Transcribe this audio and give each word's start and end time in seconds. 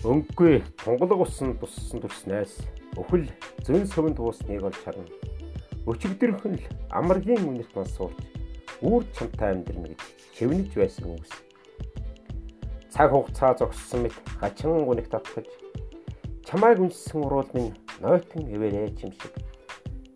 Өнгөгүй 0.00 0.62
тунгалаг 0.80 1.20
усан 1.20 1.50
туссан 1.60 2.00
төрснээс 2.00 2.64
өхөл 2.96 3.28
зөн 3.60 3.84
сөвөнд 3.84 4.16
туусныг 4.16 4.64
олж 4.64 4.78
харна. 4.80 5.04
Өчигдөрхөн 5.84 6.56
л 6.56 6.64
амаргийн 6.88 7.44
үнэрт 7.44 7.76
мас 7.76 7.92
сууч 8.00 8.16
үүр 8.80 9.04
чамтай 9.12 9.52
амьдрна 9.52 9.92
гэж 9.92 10.00
шивнэж 10.32 10.72
байсан 10.72 11.04
үгс. 11.12 11.32
Цаг 12.88 13.12
хугацаа 13.12 13.52
зогссон 13.60 14.08
мэт 14.08 14.16
хачин 14.40 14.88
гүнэг 14.88 15.12
татгаж 15.12 15.52
чамайг 16.48 16.80
үнссэн 16.80 17.20
уруулмын 17.20 17.76
нойтон 18.00 18.48
ивэрэ 18.48 18.96
чимшиг 18.96 19.36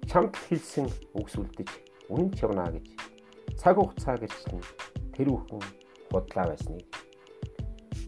чамд 0.09 0.33
хэлсэн 0.49 0.89
үгс 1.13 1.37
үлдэж 1.37 1.69
үнэн 2.09 2.33
чавна 2.33 2.73
гэж 2.73 2.89
цаг 3.61 3.77
хугацаа 3.77 4.17
гэрчлэн 4.17 4.65
тэр 5.13 5.29
бүхэн 5.29 5.61
худлаа 6.09 6.49
байсныг 6.49 6.89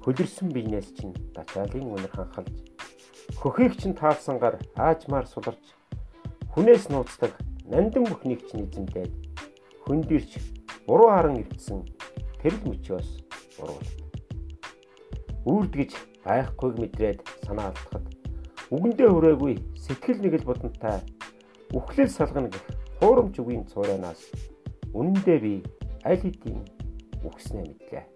хөлөрсөн 0.07 0.55
бизнес 0.55 0.87
чинь 0.95 1.11
бачаалын 1.35 1.91
үнэр 1.91 2.13
ханхалж 2.15 2.55
хөхийг 3.43 3.75
чинь 3.75 3.99
таалсангаар 3.99 4.55
аажмаар 4.79 5.27
суларч 5.27 5.75
хүнээс 6.55 6.87
нууцдаг 6.95 7.35
нандин 7.67 8.07
бүхнийг 8.07 8.47
чинь 8.47 8.71
эзэмдээд 8.71 9.11
хөндөрч 9.83 10.31
буруу 10.87 11.11
харан 11.11 11.43
өвдсөн 11.43 11.83
тэрл 12.39 12.61
мөчөөс 12.71 13.11
уруул. 13.59 13.89
Үрдгэж 15.43 15.93
байхгүйг 16.23 16.75
мэдрээд 16.79 17.19
санаа 17.43 17.75
алдахад 17.75 18.07
үгэндээ 18.71 19.11
хүрээгүй 19.11 19.55
сэтгэл 19.75 20.23
нэгэл 20.23 20.47
бодонтай 20.47 21.03
үхлэл 21.75 22.11
салгана 22.15 22.47
гэх 22.55 22.67
хуурамч 23.03 23.43
үгийн 23.43 23.67
цууранаас 23.67 24.23
үнэндээ 24.95 25.39
би 25.43 25.55
аль 26.07 26.23
хэдийн 26.23 26.63
үхснээ 27.27 27.67
мэдлээ. 27.67 28.16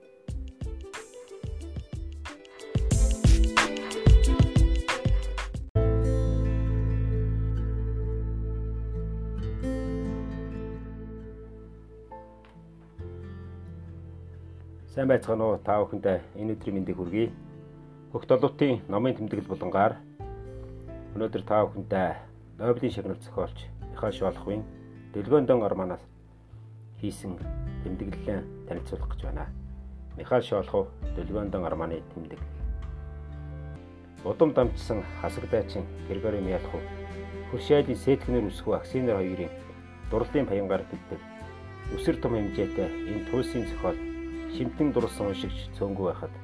Сайн 15.00 15.08
байцгаана 15.08 15.44
уу 15.48 15.56
та 15.64 15.80
бүхэндээ 15.80 16.18
энэ 16.36 16.52
өдрийн 16.60 16.76
мэндийг 16.76 17.00
хүргэе. 17.00 17.32
Хөх 18.12 18.28
долуутын 18.28 18.84
номын 18.84 19.16
тэмдэглэл 19.16 19.48
болонгаар 19.48 19.96
өнөөдөр 21.16 21.40
та 21.48 21.64
бүхэндээ 21.64 22.60
Нобелийн 22.60 22.92
шагнал 22.92 23.16
зохиолч 23.16 23.64
Михаил 23.96 24.12
Шолоховын 24.12 24.60
Дэлгөөндөн 25.16 25.64
орманаас 25.64 26.04
хийсэн 27.00 27.32
тэмдэглэлээ 27.80 28.68
танилцуулах 28.68 29.08
гэж 29.08 29.20
байна. 29.24 29.48
Михаил 30.20 30.44
Шолохов 30.44 30.92
Дэлгөөндөн 31.16 31.64
орманы 31.64 32.04
тэмдэглэл. 32.12 32.44
Удам 34.28 34.52
дамжсан 34.52 35.00
хасагдаачин 35.24 35.88
Григори 36.12 36.44
Мялхов 36.44 36.84
хөршээлийн 37.48 37.96
сэтгнэр 37.96 38.52
үсгүй 38.52 38.76
аксинер 38.76 39.16
хоёрын 39.16 39.48
дурлалын 40.12 40.44
паянгаар 40.44 40.84
бэлддэг. 40.84 41.20
Өсөр 41.96 42.20
том 42.20 42.36
хэмжээтэй 42.36 42.84
энэ 42.84 43.24
туйлсын 43.32 43.64
зохиол 43.64 44.09
шимтэн 44.56 44.92
дурсан 44.92 45.30
уншигч 45.30 45.70
цөөнгөө 45.78 46.06
байхад 46.10 46.34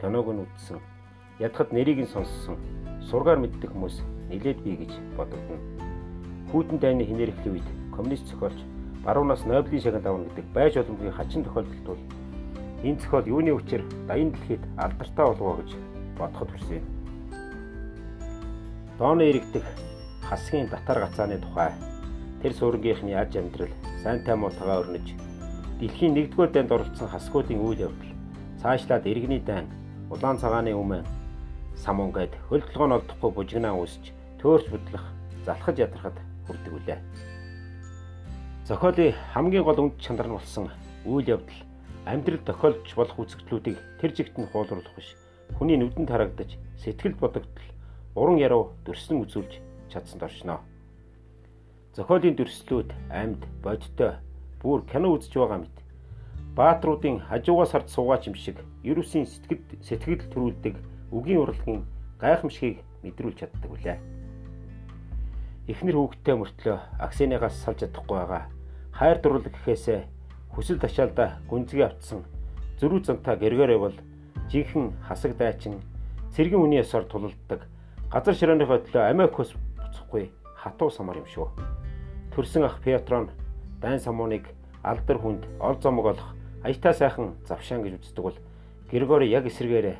киног 0.00 0.26
нь 0.34 0.42
үзсэн. 0.42 0.78
Ядхад 1.38 1.72
нэрийг 1.72 2.02
нь 2.02 2.12
сонссон. 2.12 2.58
Сургаар 3.08 3.38
мэддэг 3.38 3.70
хүмүүс 3.70 4.02
нилээд 4.30 4.58
бий 4.66 4.76
гэж 4.76 4.92
бодогдно. 5.16 5.58
Хүүтэн 6.50 6.78
дайны 6.78 7.04
хинэрхлийн 7.06 7.54
үед 7.54 7.68
коммунист 7.94 8.26
зохиолч 8.28 8.58
баруунаас 9.04 9.44
Нобелийн 9.44 9.82
шагнал 9.82 10.06
авна 10.06 10.26
гэдэг 10.30 10.46
байж 10.54 10.74
боломжгүй 10.76 11.10
хачин 11.10 11.44
тохиолдолд 11.44 11.86
бол 11.86 12.02
энэ 12.82 13.00
зохиол 13.00 13.26
юуны 13.26 13.52
хүчээр 13.54 13.82
даян 14.06 14.30
дэлхийд 14.30 14.62
алдартай 14.76 15.26
болов 15.26 15.58
гэж 15.62 15.70
бодоход 16.18 16.50
хүрсэн. 16.50 16.82
Дооны 18.98 19.22
иргэдэг 19.30 19.64
хасгийн 20.28 20.68
татар 20.68 20.98
гацааны 21.02 21.38
тухай 21.38 21.70
тэр 22.42 22.52
суургийнхны 22.54 23.14
аж 23.14 23.36
амьдрал 23.36 23.74
сайнтай 24.02 24.36
муутагаа 24.36 24.82
өрнөж 24.82 25.31
дэлхийн 25.82 26.14
1-р 26.14 26.46
дайнд 26.54 26.70
оролцсон 26.70 27.10
хасгуудын 27.10 27.58
үйл 27.58 27.90
явдал 27.90 28.14
цаашлаад 28.62 29.02
иргэний 29.02 29.42
дайн 29.42 29.66
улаан 30.14 30.38
цагааны 30.38 30.70
өмнө 30.78 31.02
самун 31.74 32.14
гээд 32.14 32.38
хөл 32.46 32.62
толгойн 32.70 33.02
олдохгүй 33.02 33.30
бужигнаа 33.34 33.74
үүсч 33.74 34.14
төөрч 34.38 34.70
будлах 34.70 35.10
залхаж 35.42 35.82
ядрахад 35.82 36.14
хүрдэг 36.46 36.72
үлээ. 36.78 36.98
Зохиолын 38.62 39.18
хамгийн 39.34 39.66
гол 39.66 39.90
үнд 39.90 39.98
чанар 39.98 40.30
нь 40.30 40.38
болсон 40.38 40.70
үйл 41.02 41.26
явдал 41.34 41.60
амьдрал 42.06 42.46
тохиолдож 42.46 42.92
болох 42.94 43.18
үзэгдлүүдийг 43.18 43.78
тэр 43.98 44.10
жигт 44.14 44.38
нь 44.38 44.50
хуулруулах 44.54 44.94
биш. 44.94 45.18
Хүний 45.58 45.82
нүдэнд 45.82 46.14
харагдаж 46.14 46.62
сэтгэлд 46.78 47.18
бодогдтол 47.18 47.68
уран 48.14 48.38
яруу 48.38 48.78
дүрсэн 48.86 49.18
үзүүлж 49.18 49.58
чадсан 49.90 50.22
доршноо. 50.22 50.62
Зохиолын 51.98 52.38
дүрслүүд 52.38 52.94
амьд, 53.10 53.42
бодтой 53.66 54.22
бүр 54.62 54.86
кино 54.86 55.12
үзэж 55.18 55.34
байгаа 55.34 55.58
мэт. 55.66 55.76
Баатруудын 56.54 57.18
хажуугаас 57.26 57.74
хард 57.74 57.88
суугаач 57.90 58.30
юм 58.30 58.36
шиг 58.38 58.62
ерөөсийн 58.86 59.26
сэтгэл 59.26 59.82
сэтгэл 59.82 60.30
төрүүлдэг 60.30 60.74
үгийн 61.10 61.42
урлагийн 61.42 61.82
гайхамшигыг 62.22 62.78
мэдрүүлж 63.02 63.38
чаддаг 63.42 63.70
үлээ. 63.74 63.98
Эхнэр 65.66 65.96
хүүхдтэй 65.98 66.36
мөртлөө 66.38 66.78
аксеныгаас 67.02 67.58
салж 67.58 67.82
чадахгүй 67.82 68.16
байгаа. 68.18 68.44
Хайр 68.94 69.18
дурлал 69.18 69.50
гэхээсээ 69.50 70.00
хүсэл 70.54 70.78
ташаалда 70.78 71.42
гүнзгий 71.50 71.82
автсан 71.82 72.22
зөрүү 72.78 73.00
зантаа 73.02 73.34
гэргээрээ 73.40 73.80
бол 73.82 73.96
жинхэнэ 74.52 74.92
хасаг 75.08 75.34
дайчин 75.40 75.80
цэргийн 76.36 76.62
үний 76.62 76.80
ёсоор 76.84 77.08
тулалддаг 77.08 77.66
газар 78.12 78.34
ширээныхөө 78.36 78.78
төлөө 78.92 79.02
амиа 79.10 79.32
хөс 79.32 79.56
буцахгүй 79.80 80.28
хатуу 80.60 80.90
самар 80.92 81.24
юм 81.24 81.26
шүү. 81.26 81.48
Төрсөн 82.36 82.68
ах 82.68 82.80
Петрон 82.84 83.32
дайн 83.82 84.00
самууныг 84.00 84.46
алдар 84.82 85.18
хүнд 85.18 85.42
ол 85.60 85.76
зомог 85.82 86.06
олох 86.06 86.34
аятаа 86.62 86.94
сайхан 86.94 87.34
завшаан 87.48 87.82
гэж 87.82 87.94
үздэг 87.98 88.22
бол 88.24 88.38
Григори 88.90 89.28
яг 89.28 89.46
эсэргээрээ 89.46 89.96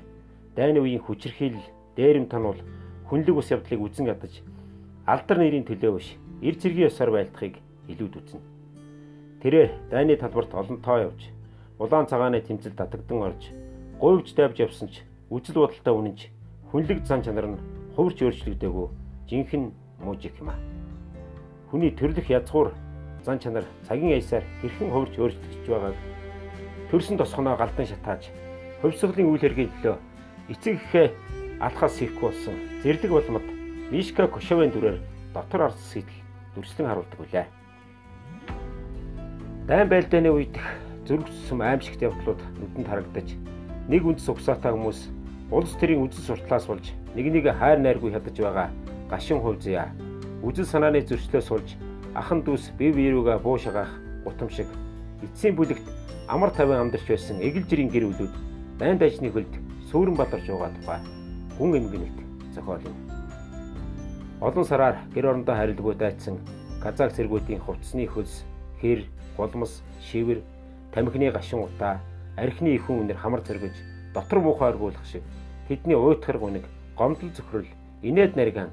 дайны 0.57 0.81
үеийн 0.81 1.03
хүчирхийл 1.03 1.59
дээрэм 1.97 2.27
тануул 2.31 2.61
хүнлэг 3.11 3.37
ус 3.37 3.51
явдлыг 3.51 3.81
үзэн 3.83 4.07
ядаж 4.15 4.43
алдар 5.07 5.39
нэрийн 5.39 5.67
төлөө 5.67 5.93
биш 5.99 6.15
эр 6.43 6.55
зэргийн 6.55 6.89
ёсоор 6.89 7.11
байлдахыг 7.11 7.59
илүүд 7.89 8.15
үзнэ. 8.17 8.41
Тэрээр 9.43 9.71
дайны 9.91 10.17
талбарт 10.17 10.55
олон 10.55 10.79
тоо 10.79 10.99
явж 11.11 11.31
улаан 11.79 12.07
цагааны 12.07 12.41
тэмцэл 12.41 12.79
татагдан 12.79 13.23
орж 13.27 13.51
говьж 13.99 14.35
давж 14.39 14.57
явсан 14.63 14.89
ч 14.89 15.03
үжил 15.31 15.67
бодолтой 15.67 15.95
үнэнч 15.95 16.21
хүнлэг 16.71 17.03
зан 17.03 17.27
чанар 17.27 17.51
нь 17.51 17.63
хувирч 17.97 18.23
өөрчлөгдөөгүй 18.23 18.89
жинхэнэ 19.27 19.71
мужик 20.05 20.39
юм 20.39 20.55
а. 20.55 20.57
Хүний 21.71 21.91
төрлөх 21.91 22.31
язгуур 22.31 22.71
зан 23.25 23.39
чанар 23.39 23.65
цагийн 23.89 24.19
аясаар 24.19 24.45
хэрхэн 24.61 24.91
хувирч 24.91 25.15
өөрчлөгдөж 25.19 25.67
байгааг 25.71 25.97
төрсөн 26.91 27.17
тосгоноо 27.19 27.57
галдан 27.57 27.87
шатааж 27.87 28.29
хувьсгалын 28.83 29.31
үйл 29.31 29.43
хэргийн 29.43 29.71
төлөө 29.79 29.97
эцэг 30.51 30.75
ихээ 30.75 31.09
алхаас 31.63 31.95
сэрхгүй 31.99 32.27
болсон 32.29 32.57
зэрлэг 32.83 33.13
болмод 33.15 33.47
Мишка 33.93 34.27
Кошовын 34.27 34.73
дүрээр 34.73 34.99
дотор 35.35 35.69
ард 35.69 35.79
сэтэл 35.79 36.19
дүрслэн 36.55 36.89
харуулдаг 36.89 37.21
үлээ. 37.21 37.47
Дайн 39.69 39.89
байлдааны 39.89 40.31
үед 40.33 40.57
зөргөссөн 41.07 41.61
аимшигт 41.63 42.03
явдлууд 42.03 42.41
нүдэнд 42.59 42.89
харагдаж 42.89 43.29
нэг 43.87 44.03
үндэс 44.03 44.27
угсаатай 44.33 44.73
хүмүүс 44.73 45.13
улс 45.53 45.73
төрийн 45.77 46.03
үзэл 46.03 46.35
суртлаас 46.35 46.67
болж 46.67 46.91
нэг 47.15 47.27
нэг 47.31 47.47
хайр 47.53 47.79
найргүй 47.79 48.11
хядаж 48.17 48.37
байгаа 48.41 48.69
гашин 49.13 49.45
хувьзъя. 49.45 49.93
Үзэл 50.43 50.67
санааны 50.67 51.05
зөрчлөөс 51.05 51.47
сулж 51.47 51.77
ахан 52.15 52.43
дүүс 52.45 52.73
бив 52.77 52.97
биерүүгээ 52.97 53.39
буу 53.41 53.57
шагаах 53.59 53.89
гутам 54.25 54.51
шиг 54.53 54.69
эцсийн 55.25 55.57
бүлэгт 55.57 55.87
амар 56.29 56.51
тавин 56.53 56.77
амдарч 56.77 57.09
байсан 57.09 57.41
эгэл 57.41 57.65
жирийн 57.65 57.89
гэр 57.89 58.05
бүлүүд 58.13 58.35
дайн 58.79 58.99
дайчны 59.01 59.33
хөлд 59.33 59.53
сүрэн 59.89 60.17
баларч 60.21 60.45
байгаа 60.45 60.71
тухай 60.77 61.01
гүн 61.57 61.77
эмгэнэлт 61.81 62.19
зохиол 62.53 62.85
юм. 62.85 62.97
Олон 64.41 64.65
сараар 64.65 64.97
гэр 65.15 65.27
орондоо 65.33 65.57
харилгүй 65.57 65.95
дайцсан 65.97 66.37
казак 66.83 67.17
цэргүүдийн 67.17 67.65
хувцсны 67.65 68.05
хөлс, 68.07 68.45
хэр, 68.81 69.07
гулмас, 69.37 69.81
шивэр, 70.05 70.43
тамхины 70.93 71.31
гашин 71.31 71.65
утаа, 71.65 72.01
архины 72.37 72.75
ихэн 72.77 73.07
үнэр 73.07 73.17
хамар 73.17 73.41
зэргэж 73.41 73.73
дотор 74.13 74.41
муухай 74.41 74.75
оргуулах 74.75 75.07
шиг 75.07 75.23
тэдний 75.69 75.97
уйтгар 75.97 76.37
гүнэг, 76.37 76.65
гомдол 76.99 77.31
зөвхрөл, 77.31 77.71
инээд 78.03 78.37
нариган, 78.37 78.69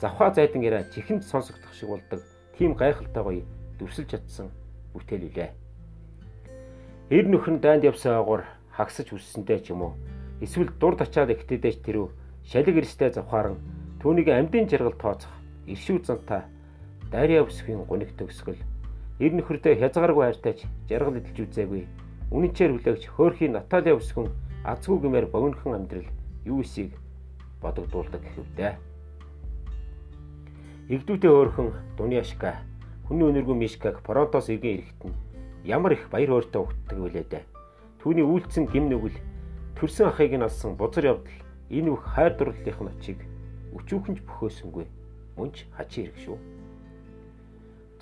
завхаа 0.00 0.32
зайдан 0.34 0.62
гэрэ 0.62 0.88
чихэнд 0.94 1.22
сонсогдох 1.22 1.74
шиг 1.76 1.92
болдог 1.92 2.24
тийм 2.60 2.76
гайхалтай 2.76 3.24
гоё 3.24 3.44
дүрсэлж 3.80 4.12
чадсан 4.12 4.52
бүтээл 4.92 5.32
үлээ. 5.32 5.50
Эр 7.08 7.24
нөхөр 7.32 7.56
нь 7.56 7.62
дайнд 7.64 7.88
явсан 7.88 8.20
агуур 8.20 8.44
хагсаж 8.76 9.16
үссэнтэй 9.16 9.64
ч 9.64 9.72
юм 9.72 9.88
уу 9.88 9.92
эсвэл 10.44 10.68
дур 10.76 10.92
тачаад 10.92 11.32
ихтэйдэж 11.32 11.80
тэрүү 11.80 12.12
шалиг 12.44 12.76
эрстэй 12.84 13.16
завхааран 13.16 13.56
түүнийг 14.04 14.28
амьдын 14.28 14.68
жаргал 14.68 14.92
тооцох 14.92 15.32
иршүү 15.72 16.04
зантаа 16.04 16.44
дарья 17.08 17.40
өсвийн 17.48 17.88
гуниг 17.88 18.12
төгсгөл 18.20 18.60
эр 19.24 19.32
нөхөртэй 19.40 19.80
хязгааргүй 19.80 20.24
хайртайч 20.28 20.68
жаргал 20.84 21.16
эдэлж 21.16 21.40
үзээгүй 21.48 21.88
үнэнчээр 22.28 22.76
хүлээгч 22.76 23.04
хөөрхийн 23.16 23.56
Наталья 23.56 23.96
өсгөн 23.96 24.28
азгүй 24.68 25.00
гэмээр 25.00 25.32
богинохон 25.32 25.80
амьдрал 25.80 26.08
юу 26.44 26.60
эсийг 26.60 26.92
бодогдуулдаг 27.64 28.20
гэвдээ. 28.20 28.89
Игдүүтэй 30.90 31.30
өөрхөн 31.30 31.68
Дуниашка 31.94 32.66
хүний 33.06 33.22
өнөргөө 33.30 33.54
Мишкаг 33.54 34.02
Фронтос 34.02 34.50
иргэн 34.50 34.82
ирэхэд 34.82 35.02
нь 35.06 35.14
ямар 35.62 35.94
их 35.94 36.10
баяр 36.10 36.34
хөөртэй 36.34 36.58
угтдаг 36.66 36.98
вүлээ 36.98 37.26
дээ. 37.30 37.46
Түүний 38.02 38.26
үйлцэн 38.26 38.66
гим 38.66 38.90
нүгэл 38.90 39.14
төрсөн 39.78 40.10
ахыг 40.10 40.34
нь 40.34 40.42
алсан 40.42 40.74
бузар 40.74 41.14
явдал 41.14 41.38
энэ 41.70 41.94
бүх 41.94 42.02
хайр 42.10 42.34
дурлалын 42.34 42.90
очийг 42.90 43.22
өчүүхэнж 43.78 44.18
бөхөөсөнгүй. 44.26 44.86
Мөнч 45.38 45.70
хачи 45.78 46.10
хэрэг 46.10 46.18
шүү. 46.26 46.38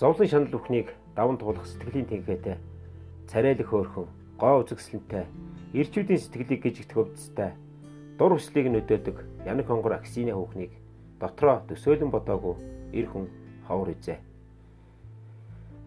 Зовлон 0.00 0.28
шанал 0.32 0.48
бүхнийг 0.48 0.88
даван 1.12 1.36
туулах 1.36 1.68
сэтгэлийн 1.68 2.08
тэнхээтэй 2.08 2.56
царайлах 3.28 3.68
хөөрхөн 3.68 4.08
гоо 4.40 4.64
үзэгсэлэнтэй 4.64 5.28
ирчүүдийн 5.76 6.24
сэтгэлийг 6.24 6.64
гжигдэх 6.64 6.96
өвдөстэй 6.96 7.52
дур 8.16 8.32
хүслийг 8.32 8.72
нь 8.72 8.80
өдөөдөг 8.80 9.44
янаг 9.44 9.68
хонгор 9.68 10.00
аксины 10.00 10.32
хүүхнийг 10.32 10.72
дотроо 11.20 11.68
төсөөлөн 11.68 12.08
бодоогүй 12.08 12.77
эр 12.92 13.06
хүн 13.08 13.26
ховор 13.66 13.92
үзээ. 13.92 14.18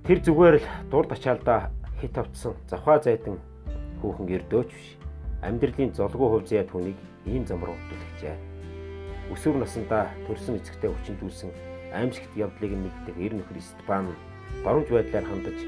Тэр 0.06 0.20
зүгээр 0.26 0.56
л 0.62 0.68
дур 0.90 1.06
тачаалдаа 1.06 1.70
хит 2.02 2.18
авцсан 2.18 2.58
завхаа 2.66 3.00
зайдан 3.02 3.38
хүүхэн 4.02 4.28
эрдөөч 4.42 4.70
биш. 4.74 4.98
Амьдралын 5.42 5.94
золгүй 5.94 6.30
хувь 6.30 6.48
заяа 6.50 6.66
түүнийг 6.66 6.98
ийм 7.26 7.46
зам 7.46 7.62
руу 7.62 7.78
түлхжээ. 7.90 8.38
Өсвөр 9.34 9.62
насндаа 9.62 10.10
төрсэн 10.26 10.58
эцэгтэй 10.58 10.90
хүчиндүүлсэн 10.90 11.50
аимшигт 11.94 12.34
явдлыг 12.38 12.74
мэддэг 12.74 13.16
эр 13.18 13.34
нөхөр 13.38 13.62
Степан 13.62 14.10
доромж 14.64 14.90
байдлаар 14.90 15.26
хандаж 15.26 15.60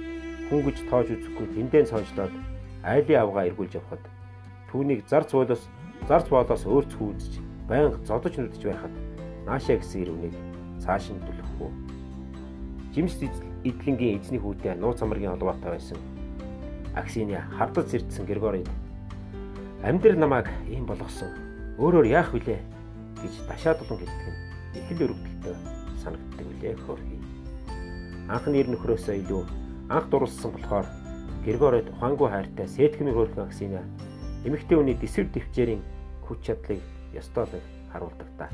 хүн 0.49 0.61
гэж 0.65 0.77
тоож 0.89 1.07
үзэхгүй 1.13 1.47
тэндэн 1.55 1.85
сонжлоод 1.87 2.33
айлын 2.83 3.21
авгаа 3.21 3.47
эргүүлж 3.49 3.73
явхад 3.79 4.03
түүнийг 4.71 5.07
зарц 5.07 5.31
болоос 5.31 5.63
зарц 6.07 6.27
болоос 6.27 6.63
өөрцгөө 6.67 7.07
үзэж 7.15 7.33
байнга 7.67 7.97
зодож 8.07 8.33
нүдж 8.37 8.63
байхад 8.65 8.93
наашаа 9.47 9.77
гэсэн 9.79 10.03
ирвнийг 10.03 10.35
цааш 10.79 11.11
нь 11.11 11.21
түлхэхгүй. 11.21 11.71
Жимс 12.93 13.17
эдлэнгийн 13.63 14.19
эзний 14.21 14.39
хүүтэй 14.39 14.75
нууц 14.75 15.01
амргийн 15.01 15.33
холбоотой 15.33 15.77
байсан. 15.77 15.97
Аксиня 16.95 17.45
хардаж 17.57 17.89
зэрдсэн 17.89 18.25
Григорид 18.25 18.69
амьдрал 19.83 20.19
намайг 20.19 20.47
ийм 20.69 20.85
болгосон. 20.85 21.29
Өөрөөр 21.77 22.07
яах 22.07 22.33
вүлээ 22.33 22.61
гэж 23.21 23.33
ташаа 23.49 23.73
дулан 23.75 23.99
хэлдэг 24.03 24.29
нь 24.29 24.39
их 24.77 24.87
л 24.91 25.03
өргөдөлтөй 25.05 25.55
санагддаг 26.03 26.47
үлээ 26.47 26.75
хөрхий. 26.85 27.21
Анхны 28.29 28.57
ир 28.61 28.67
нөхрөөсөө 28.69 29.15
илүү 29.21 29.43
анх 29.89 30.05
дурлсан 30.09 30.51
болохоор 30.51 30.87
Григорид 31.45 31.89
ухаангүй 31.91 32.29
хайртай 32.29 32.67
сэтгмийн 32.67 33.15
хөрхөн 33.15 33.47
аксина 33.47 33.81
эмэгтэй 34.47 34.77
хүний 34.77 34.95
дэсвэр 34.95 35.27
төвчээрийн 35.31 35.81
хүч 36.27 36.39
чадлыг 36.47 36.81
ёстоолог 37.15 37.63
харуулдаг 37.91 38.29
та. 38.37 38.47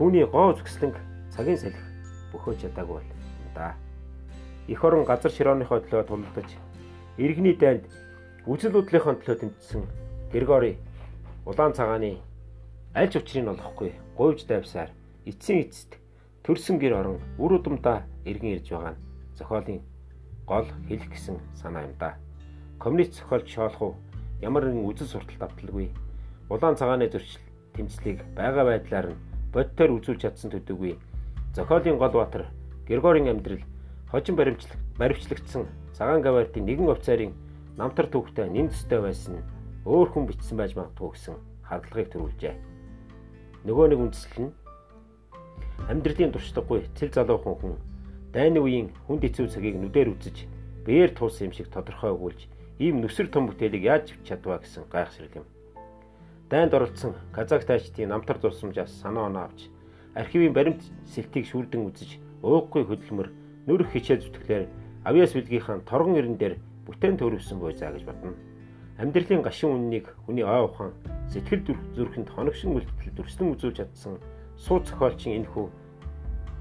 Түүний 0.00 0.24
гоо 0.24 0.56
зүгслэнг 0.56 0.96
цагийн 1.28 1.60
салхи 1.60 1.84
бөхөө 2.32 2.56
чадаагүй 2.56 3.04
бол 3.04 3.52
да. 3.52 3.76
Эх 4.64 4.80
орон 4.80 5.04
газар 5.04 5.28
широоныхоо 5.28 5.84
төлөө 5.84 6.08
тулдаж 6.08 6.56
иргэний 7.20 7.52
дайнд 7.52 7.84
үжил 8.48 8.80
удлынхоо 8.80 9.20
төлөө 9.20 9.36
тэмцсэн 9.44 9.84
Григори 10.32 10.80
улаан 11.44 11.76
цагааны 11.76 12.16
аль 12.96 13.12
ч 13.12 13.20
учрыг 13.20 13.52
олохгүй 13.52 13.92
говьж 14.16 14.48
давсаар 14.48 14.88
эцсийн 15.28 15.68
эцэст 15.68 16.00
төрсөн 16.48 16.80
гэр 16.80 16.96
орон 16.96 17.20
үр 17.36 17.60
удамдаа 17.60 18.08
иргэн 18.24 18.56
ирж 18.56 18.72
байгаа 18.72 18.96
нь 18.96 19.02
зохиолын 19.36 19.84
гол 20.48 20.68
хэлэх 20.88 21.12
гэсэн 21.12 21.36
санаа 21.52 21.84
юм 21.84 21.92
да. 22.00 22.16
Коммунист 22.80 23.20
зохиолч 23.20 23.52
шоолох 23.52 23.82
уу 23.84 23.94
ямар 24.40 24.64
нэгэн 24.64 24.80
үзэл 24.80 25.12
сурталт 25.12 25.44
авталгүй. 25.44 25.92
Улаан 26.48 26.80
цагааны 26.80 27.12
зөрчил 27.12 27.44
тэмцлийг 27.76 28.24
байгаа 28.32 28.64
байдлаар 28.64 29.12
нь 29.12 29.29
бодтоор 29.52 29.98
үзүүлж 29.98 30.22
чадсан 30.22 30.50
төдийгүй 30.54 30.94
зохиолын 31.54 31.98
гол 31.98 32.14
баатар 32.14 32.46
Григорийн 32.86 33.30
амьдрал 33.34 33.62
хожин 34.10 34.36
баримтлаг 34.36 34.78
баримтлагдсан 34.98 35.66
цагаан 35.94 36.22
гавартын 36.22 36.66
нэгэн 36.66 36.90
офицерын 36.90 37.34
намтар 37.76 38.06
түүхтэй 38.06 38.46
нэн 38.46 38.70
төстэй 38.70 39.00
байсан 39.02 39.42
өөр 39.84 40.08
хүн 40.14 40.26
бичсэн 40.30 40.56
байж 40.58 40.78
магадгүй 40.78 41.10
гэсэн 41.10 41.36
хардлагыг 41.66 42.08
төрүүлжээ. 42.14 42.54
Нөгөө 43.66 43.86
нэг 43.90 44.00
үндэслэл 44.04 44.46
нь 44.46 44.54
амьдралын 45.90 46.32
туршлагагүй 46.34 46.86
цэл 46.94 47.14
залуухан 47.14 47.56
хүн 47.58 47.74
Дайны 48.30 48.62
үеийн 48.62 48.94
хүнд 49.10 49.26
эцүү 49.26 49.50
цагийг 49.50 49.74
нүдээр 49.74 50.14
үзэж 50.14 50.46
бээр 50.86 51.10
туулсан 51.18 51.50
юм 51.50 51.52
шиг 51.58 51.66
тодорхой 51.74 52.14
өгүүлж 52.14 52.40
ийм 52.78 53.02
нүсэр 53.02 53.26
том 53.26 53.50
бүтээлийг 53.50 53.82
яаж 53.82 54.14
авч 54.14 54.22
чадваа 54.22 54.62
гэсэн 54.62 54.86
гайхшрал 54.86 55.42
юм. 55.42 55.46
Дайнд 56.50 56.74
оролцсон 56.74 57.14
казак 57.32 57.64
тайчдын 57.64 58.08
намтар 58.08 58.38
дурсамжаас 58.42 58.90
санаа 59.00 59.26
оноо 59.30 59.44
авч 59.44 59.70
архивын 60.14 60.52
баримт 60.52 60.82
сэлтийг 61.06 61.46
шүрдэн 61.46 61.86
үзэж 61.86 62.18
ууггүй 62.42 62.82
хөдөлмөр 62.90 63.28
нүрх 63.70 63.94
хичээл 63.94 64.26
зүтгэлээр 64.26 64.66
авьяас 65.06 65.32
билгийнхэн 65.38 65.86
торгон 65.86 66.18
ирэн 66.18 66.34
дээр 66.34 66.58
бүтээн 66.90 67.22
төрөвсөн 67.22 67.58
бой 67.62 67.78
заа 67.78 67.94
гэж 67.94 68.02
бодно. 68.02 68.34
Амьдралын 68.98 69.46
гашин 69.46 69.70
үннийг 69.78 70.10
хүний 70.26 70.42
ой 70.42 70.66
ухаан 70.66 70.90
сэтгэл 71.30 71.70
зүрхэнд 71.94 72.34
хоногшин 72.34 72.74
үлдэл 72.74 73.14
дүрслэн 73.14 73.54
үзүүлж 73.54 73.76
чадсан 73.78 74.18
суу 74.58 74.82
зохиолчийн 74.82 75.46
энэ 75.46 75.50
хүү 75.54 75.66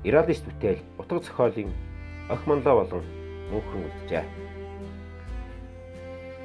Иралист 0.06 0.46
бүтээл 0.46 0.86
утга 1.02 1.18
зохиолын 1.18 1.74
ох 2.30 2.42
манлаа 2.46 2.86
болон 2.86 3.04
мөнхөн 3.50 3.90
үлджээ. 3.90 4.24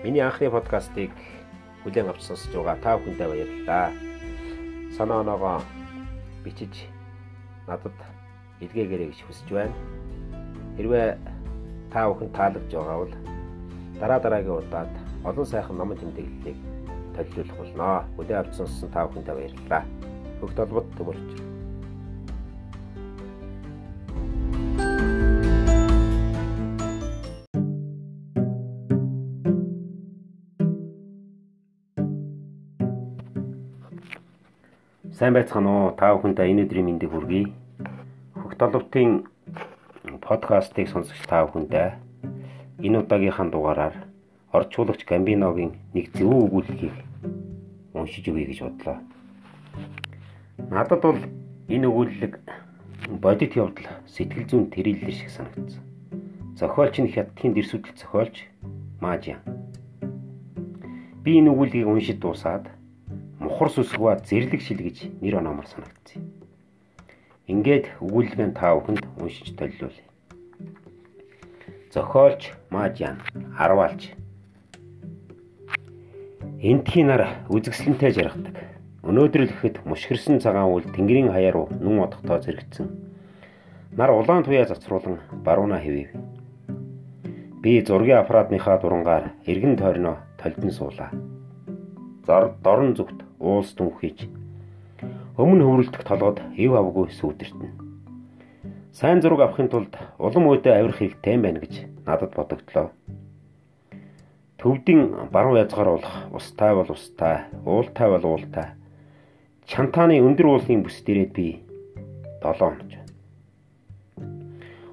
Миний 0.03 0.25
анхны 0.25 0.49
подкастыг 0.51 1.13
хүлээн 1.85 2.09
авч 2.09 2.23
сонсож 2.25 2.53
байгаа 2.57 2.77
та 2.81 2.97
бүхэндээ 2.97 3.29
баярлалаа. 3.29 3.93
Санаа 4.97 5.21
оноогоо 5.21 5.61
бичиж 6.45 6.89
надад 7.69 7.93
илгээгээрэй 8.65 9.09
гэж 9.13 9.21
хүсэж 9.29 9.49
байна. 9.53 9.77
Хэрвээ 10.77 11.09
та 11.93 12.09
бүхэн 12.09 12.33
таалагдж 12.33 12.73
байгаа 12.73 12.99
бол 13.05 13.15
дараа 14.01 14.21
дараагийн 14.25 14.59
удаад 14.65 14.93
олон 15.29 15.47
сайхан 15.47 15.77
номын 15.77 16.01
тэмдэглэлийг 16.01 16.59
төлөвлөх 17.15 17.59
болно. 17.61 18.09
Хүлээн 18.17 18.41
авч 18.41 18.53
сонссон 18.57 18.89
та 18.89 19.07
бүхэндээ 19.07 19.37
баярлалаа. 19.37 19.83
Хөгт 20.41 20.59
олбот 20.65 20.89
төмөрч 20.97 21.54
Сайн 35.25 35.33
байцгаана 35.33 35.71
уу? 35.73 35.97
Та 35.97 36.13
бүхэндээ 36.13 36.53
энэ 36.53 36.63
өдрийн 36.69 36.85
мэндийг 36.85 37.09
хүргэе. 37.09 37.49
Хөх 38.37 38.61
толбтын 38.61 39.25
подкастыг 40.21 40.85
сонсогч 40.93 41.25
та 41.25 41.49
бүхэндээ 41.49 41.97
энэ 42.85 43.01
удаагийнхаа 43.01 43.49
дугаараар 43.49 43.97
орчуулагч 44.53 45.09
Гамбиногийн 45.09 45.81
нэг 45.97 46.13
зөв 46.13 46.29
өгүүлэлгийг 46.29 46.97
уншиж 47.97 48.29
өгье 48.29 48.53
гэж 48.53 48.69
бодлоо. 48.69 49.01
Надад 50.69 51.01
бол 51.01 51.17
энэ 51.73 51.89
өгүүлэлэг 51.89 52.33
бодит 53.17 53.57
явдал 53.57 54.05
сэтгэл 54.05 54.45
зүйн 54.45 54.69
тэрэллэр 54.69 55.09
шиг 55.09 55.33
санагдсан. 55.33 55.81
Зохиолч 56.53 57.01
нь 57.01 57.09
хятадын 57.09 57.57
дэрсүүдэл 57.57 57.97
зохиолч 57.97 58.45
Мажиан. 59.01 59.41
Би 61.25 61.41
энэ 61.41 61.49
өгүүлгийг 61.49 61.89
уншиж 61.89 62.21
дуусаад 62.21 62.69
мухар 63.45 63.69
сүсгва 63.69 64.17
зэрлэг 64.25 64.61
шил 64.65 64.81
гэж 64.81 65.21
нэр 65.21 65.39
оноомор 65.45 65.69
санагдсан. 65.69 66.25
Ингээд 67.45 68.01
өгүүлбэн 68.01 68.57
та 68.57 68.73
бүхэнд 68.73 69.05
уншиж 69.21 69.53
төлөвлөе. 69.53 70.09
Зохиолч 71.93 72.57
Мажан 72.73 73.21
Арвалж 73.61 74.17
Энтхийн 76.65 77.13
нар 77.13 77.45
үзэгсэлэнтэй 77.53 78.17
жаргадаг. 78.17 78.57
Өнөөдөр 79.05 79.43
л 79.45 79.53
ихэд 79.53 79.85
мушгирсан 79.85 80.41
цагаан 80.41 80.73
үл 80.73 80.89
тэнгэрийн 80.89 81.29
хаяа 81.29 81.53
руу 81.53 81.69
нүн 81.77 82.09
одохтоо 82.09 82.41
зэрэгцэн. 82.41 82.89
Нар 83.93 84.17
улаан 84.17 84.49
туяа 84.49 84.65
завцруулан 84.65 85.21
барууна 85.45 85.77
хэвэв. 85.85 86.17
Би 87.61 87.85
зургийн 87.85 88.25
аппаратныхаа 88.25 88.81
дурангаар 88.81 89.37
эргэн 89.45 89.77
тойрноо 89.77 90.25
толдон 90.41 90.73
суулаа. 90.73 91.13
Зор 92.25 92.57
дорн 92.65 92.97
зүгт 92.97 93.24
уулс 93.45 93.77
түнхийж 93.77 94.25
өмнө 95.35 95.67
хөврөлдөх 95.67 96.03
толгод 96.07 96.39
ив 96.55 96.77
авгүй 96.79 97.11
сүйдэртэн. 97.11 97.75
Сайн 98.95 99.19
зураг 99.19 99.41
авахын 99.43 99.67
тулд 99.67 99.99
улам 100.23 100.47
үедээ 100.47 100.79
авирах 100.79 101.03
хэрэгтэй 101.03 101.37
байна 101.43 101.59
гэж 101.59 101.75
надад 102.07 102.31
бодогдлоо. 102.39 102.95
Төвдийн 104.63 105.29
баруун 105.35 105.59
язгаар 105.59 105.99
болох 105.99 106.15
устай 106.31 106.73
бол 106.79 106.87
устай, 106.87 107.51
уултай 107.67 108.09
бол 108.15 108.25
уултай. 108.31 108.79
Чантааны 109.67 110.23
өндөр 110.23 110.47
уулын 110.55 110.87
бүс 110.87 111.03
дээрээ 111.03 111.29
би 111.35 111.49
7 112.39 112.55
хоног. 112.63 112.91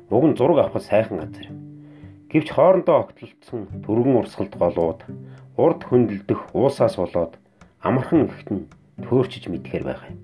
Уг 0.10 0.24
нь 0.26 0.36
зураг 0.36 0.66
авах 0.66 0.82
сайхан 0.82 1.22
газар. 1.22 1.54
Гэвч 2.34 2.50
хоорондоо 2.50 3.06
огтлолцсон 3.06 3.70
түргэн 3.86 4.18
урсгалд 4.26 4.58
голууд 4.58 5.06
урд 5.56 5.86
хөндлөлдөх 5.86 6.56
уусаас 6.58 6.98
болоод 6.98 7.38
амархан 7.82 8.30
ихтэн 8.30 8.70
төөрчиж 9.02 9.50
мэдхээр 9.50 9.84
байгаа 9.84 10.10
юм. 10.14 10.20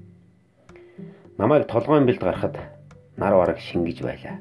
Намайг 1.37 1.65
толгойн 1.65 2.05
бэлд 2.05 2.21
гарахад 2.21 2.55
нар 3.17 3.33
бараг 3.33 3.57
шингэж 3.57 4.01
байлаа. 4.05 4.37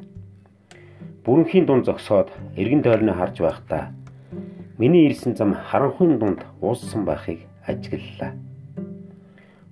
Бүрэнхийн 1.25 1.65
дунд 1.67 1.89
зогсоод 1.89 2.29
эргэн 2.57 2.83
тойрны 2.85 3.13
харж 3.17 3.41
байхдаа 3.41 3.93
миний 4.77 5.09
ирсэн 5.09 5.35
зам 5.35 5.57
харанхуйн 5.57 6.19
дунд 6.19 6.45
ууссан 6.61 7.05
байхыг 7.09 7.41
ажиглалаа. 7.65 8.37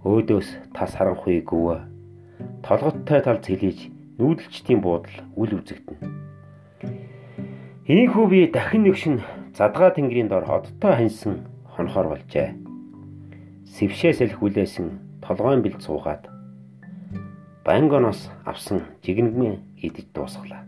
Өөдөөс 0.04 0.48
тас 0.72 0.96
харанхуй 0.96 1.44
гүвэ. 1.44 1.84
Толготтой 2.64 3.20
тал 3.20 3.44
цэлиж 3.44 3.92
нүүдэлчдийн 4.18 4.80
буудал 4.80 5.16
үл 5.36 5.52
үзэгдэнэ. 5.60 6.00
Ийхүү 7.92 8.26
би 8.32 8.48
дахин 8.48 8.88
нэг 8.88 8.96
шин 8.96 9.20
задгаа 9.52 9.92
тэнгэрийн 9.92 10.32
дор 10.32 10.48
одтой 10.48 10.92
ханьсан 10.96 11.44
хонхоор 11.76 12.08
болжээ. 12.16 12.63
Сэвшээс 13.74 14.22
л 14.22 14.38
хүлээсэн 14.38 15.18
толгойн 15.18 15.58
бэлд 15.58 15.82
суугаад 15.82 16.30
Бангоноос 17.66 18.30
авсан 18.46 18.86
жигнэгмээ 19.02 19.82
идэж 19.82 20.14
дуусглаа. 20.14 20.62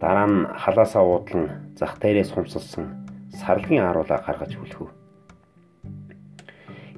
Дараа 0.00 0.28
нь 0.32 0.48
халаасаа 0.48 1.04
уудлан 1.04 1.76
зах 1.76 2.00
дээрээс 2.00 2.32
хумсалсан 2.32 3.04
сарлагын 3.36 3.84
аруулаа 3.84 4.24
гаргаж 4.24 4.56
хүлхв. 4.56 4.88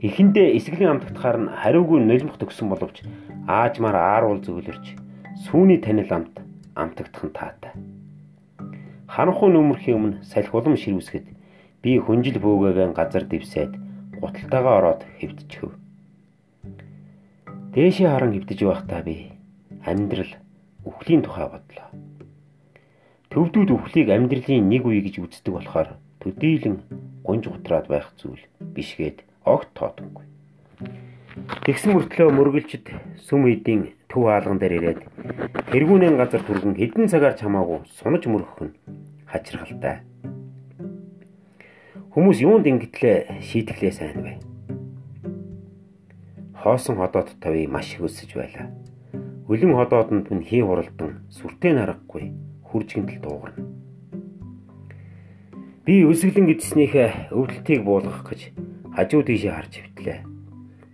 Эхэндээ 0.06 0.54
эсгэлийн 0.54 1.02
амтгтахаар 1.02 1.38
нь 1.42 1.50
хариугүй 1.50 1.98
нулимх 1.98 2.38
төгсөн 2.38 2.70
боловч 2.70 3.02
аажмаар 3.50 3.98
ааруул 3.98 4.38
зөвлөрч 4.38 4.94
сүүний 5.50 5.82
танил 5.82 6.14
амт 6.14 6.38
амтгтах 6.78 7.26
нь 7.26 7.34
таатай. 7.34 7.74
Ханхуу 9.10 9.50
нүмерхийн 9.50 9.98
өмнө 9.98 10.22
салхи 10.22 10.54
улам 10.54 10.78
ширүүсгэд 10.78 11.26
би 11.82 11.98
хүнжил 11.98 12.38
бөөгөөгийн 12.38 12.94
газар 12.94 13.26
дэвсээд 13.26 13.87
гуталтайгаа 14.20 14.74
ороод 14.78 15.02
хэвдчихв. 15.18 15.72
Дээшээ 17.74 18.08
харан 18.10 18.32
хөвдөж 18.34 18.60
байхдаа 18.64 19.00
би 19.06 19.32
амьдрал 19.84 20.32
үхлийн 20.84 21.22
тухай 21.22 21.46
бодлоо. 21.46 21.88
Төвдүүд 23.30 23.70
үхлийг 23.76 24.08
амьдралын 24.08 24.68
нэг 24.72 24.82
үе 24.88 25.04
гэж 25.04 25.20
үздэг 25.20 25.52
болохоор 25.52 26.00
төдийлөн 26.24 26.76
гунж 27.22 27.44
гутраад 27.46 27.86
байх 27.86 28.08
зүйл 28.16 28.40
бишгээд 28.74 29.22
огт 29.44 29.68
тоодонгүй. 29.76 30.24
Тэгсэн 31.68 31.92
мөртлөө 31.92 32.28
мөргөлчд 32.32 32.88
сүм 33.20 33.46
эдийн 33.52 33.92
төв 34.08 34.26
хаалган 34.26 34.58
дээр 34.58 34.74
ирээд 34.80 35.00
тэргүүнэн 35.70 36.16
газар 36.16 36.42
түргэн 36.42 36.74
хэдэн 36.80 37.06
цагаар 37.12 37.36
чамаагүй 37.36 37.84
сунаж 38.00 38.24
мөрөх 38.26 38.56
нь 38.64 38.74
хачирхалтай. 39.28 40.07
Хүмүүс 42.18 42.42
юунд 42.42 42.66
ингэтлээ 42.66 43.38
шийтгэлээ 43.46 43.92
сайн 43.94 44.18
бай 44.26 44.36
хоосон 46.58 46.98
ходоод 46.98 47.30
тавь 47.38 47.70
маш 47.70 47.94
их 47.94 48.10
өсөж 48.10 48.34
байлаа. 48.34 48.74
Өлөн 49.46 49.78
ходоодонд 49.78 50.26
минь 50.26 50.42
хий 50.42 50.66
хуралдан 50.66 51.22
сүртэй 51.30 51.78
нарахгүй 51.78 52.34
хуржигэнтэл 52.66 53.22
дуугарна. 53.22 53.62
Би 55.86 56.02
өсөглөн 56.10 56.50
гидснийхээ 56.50 57.30
өвдөлтийг 57.30 57.86
буулгах 57.86 58.26
гэж 58.26 58.50
хажуу 58.98 59.22
тийшээ 59.22 59.54
харж 59.54 59.72
хөвтлээ. 59.78 60.18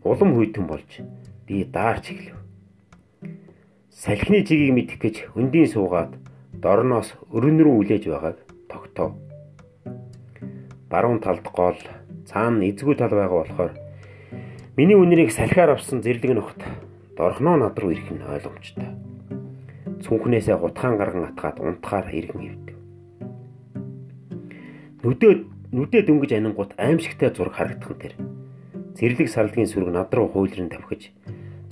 Улам 0.04 0.36
хүйтэн 0.36 0.68
болж 0.68 1.00
би 1.48 1.64
даарч 1.64 2.12
эхлэв. 2.12 2.36
Салхины 3.88 4.44
жигийг 4.44 4.76
мэдэх 4.76 5.00
гэж 5.00 5.16
өндийн 5.32 5.72
суугаад 5.72 6.20
дорноос 6.52 7.16
өрөн 7.32 7.64
рүү 7.64 7.80
үлээж 7.80 8.12
байгааг 8.12 8.44
тогтов. 8.68 9.23
Баруун 10.94 11.18
талд 11.18 11.42
гол, 11.50 11.74
цаана 12.22 12.62
эзгүй 12.70 12.94
тал 12.94 13.10
байгаа 13.10 13.42
болохоор 13.42 13.72
Миний 14.78 14.94
үнэрийг 14.94 15.34
салхиар 15.34 15.74
авсан 15.74 16.06
зэрлэг 16.06 16.38
нөхд 16.38 16.62
дорхноо 17.18 17.58
над 17.58 17.74
руу 17.82 17.90
ирэх 17.90 18.14
нь 18.14 18.22
ойлгомжтой. 18.22 18.94
Цүнхнээсээ 20.06 20.54
гутхаан 20.54 20.94
гарган 20.94 21.34
атгаад 21.34 21.58
унтахаар 21.58 22.14
иргэн 22.14 22.46
хөвдөг. 22.46 22.76
Нүдээ 25.02 25.32
нүдээ 25.74 26.02
дөнгөж 26.06 26.30
анингууд 26.30 26.78
аимшигтай 26.78 27.34
зураг 27.34 27.58
харагдах 27.58 27.90
нь 27.90 27.98
тэр. 27.98 28.14
Зэрлэг 28.94 29.26
сарлагын 29.34 29.66
сүрэг 29.66 29.90
над 29.90 30.14
руу 30.14 30.30
хуйлрын 30.30 30.70
тавхиж 30.70 31.10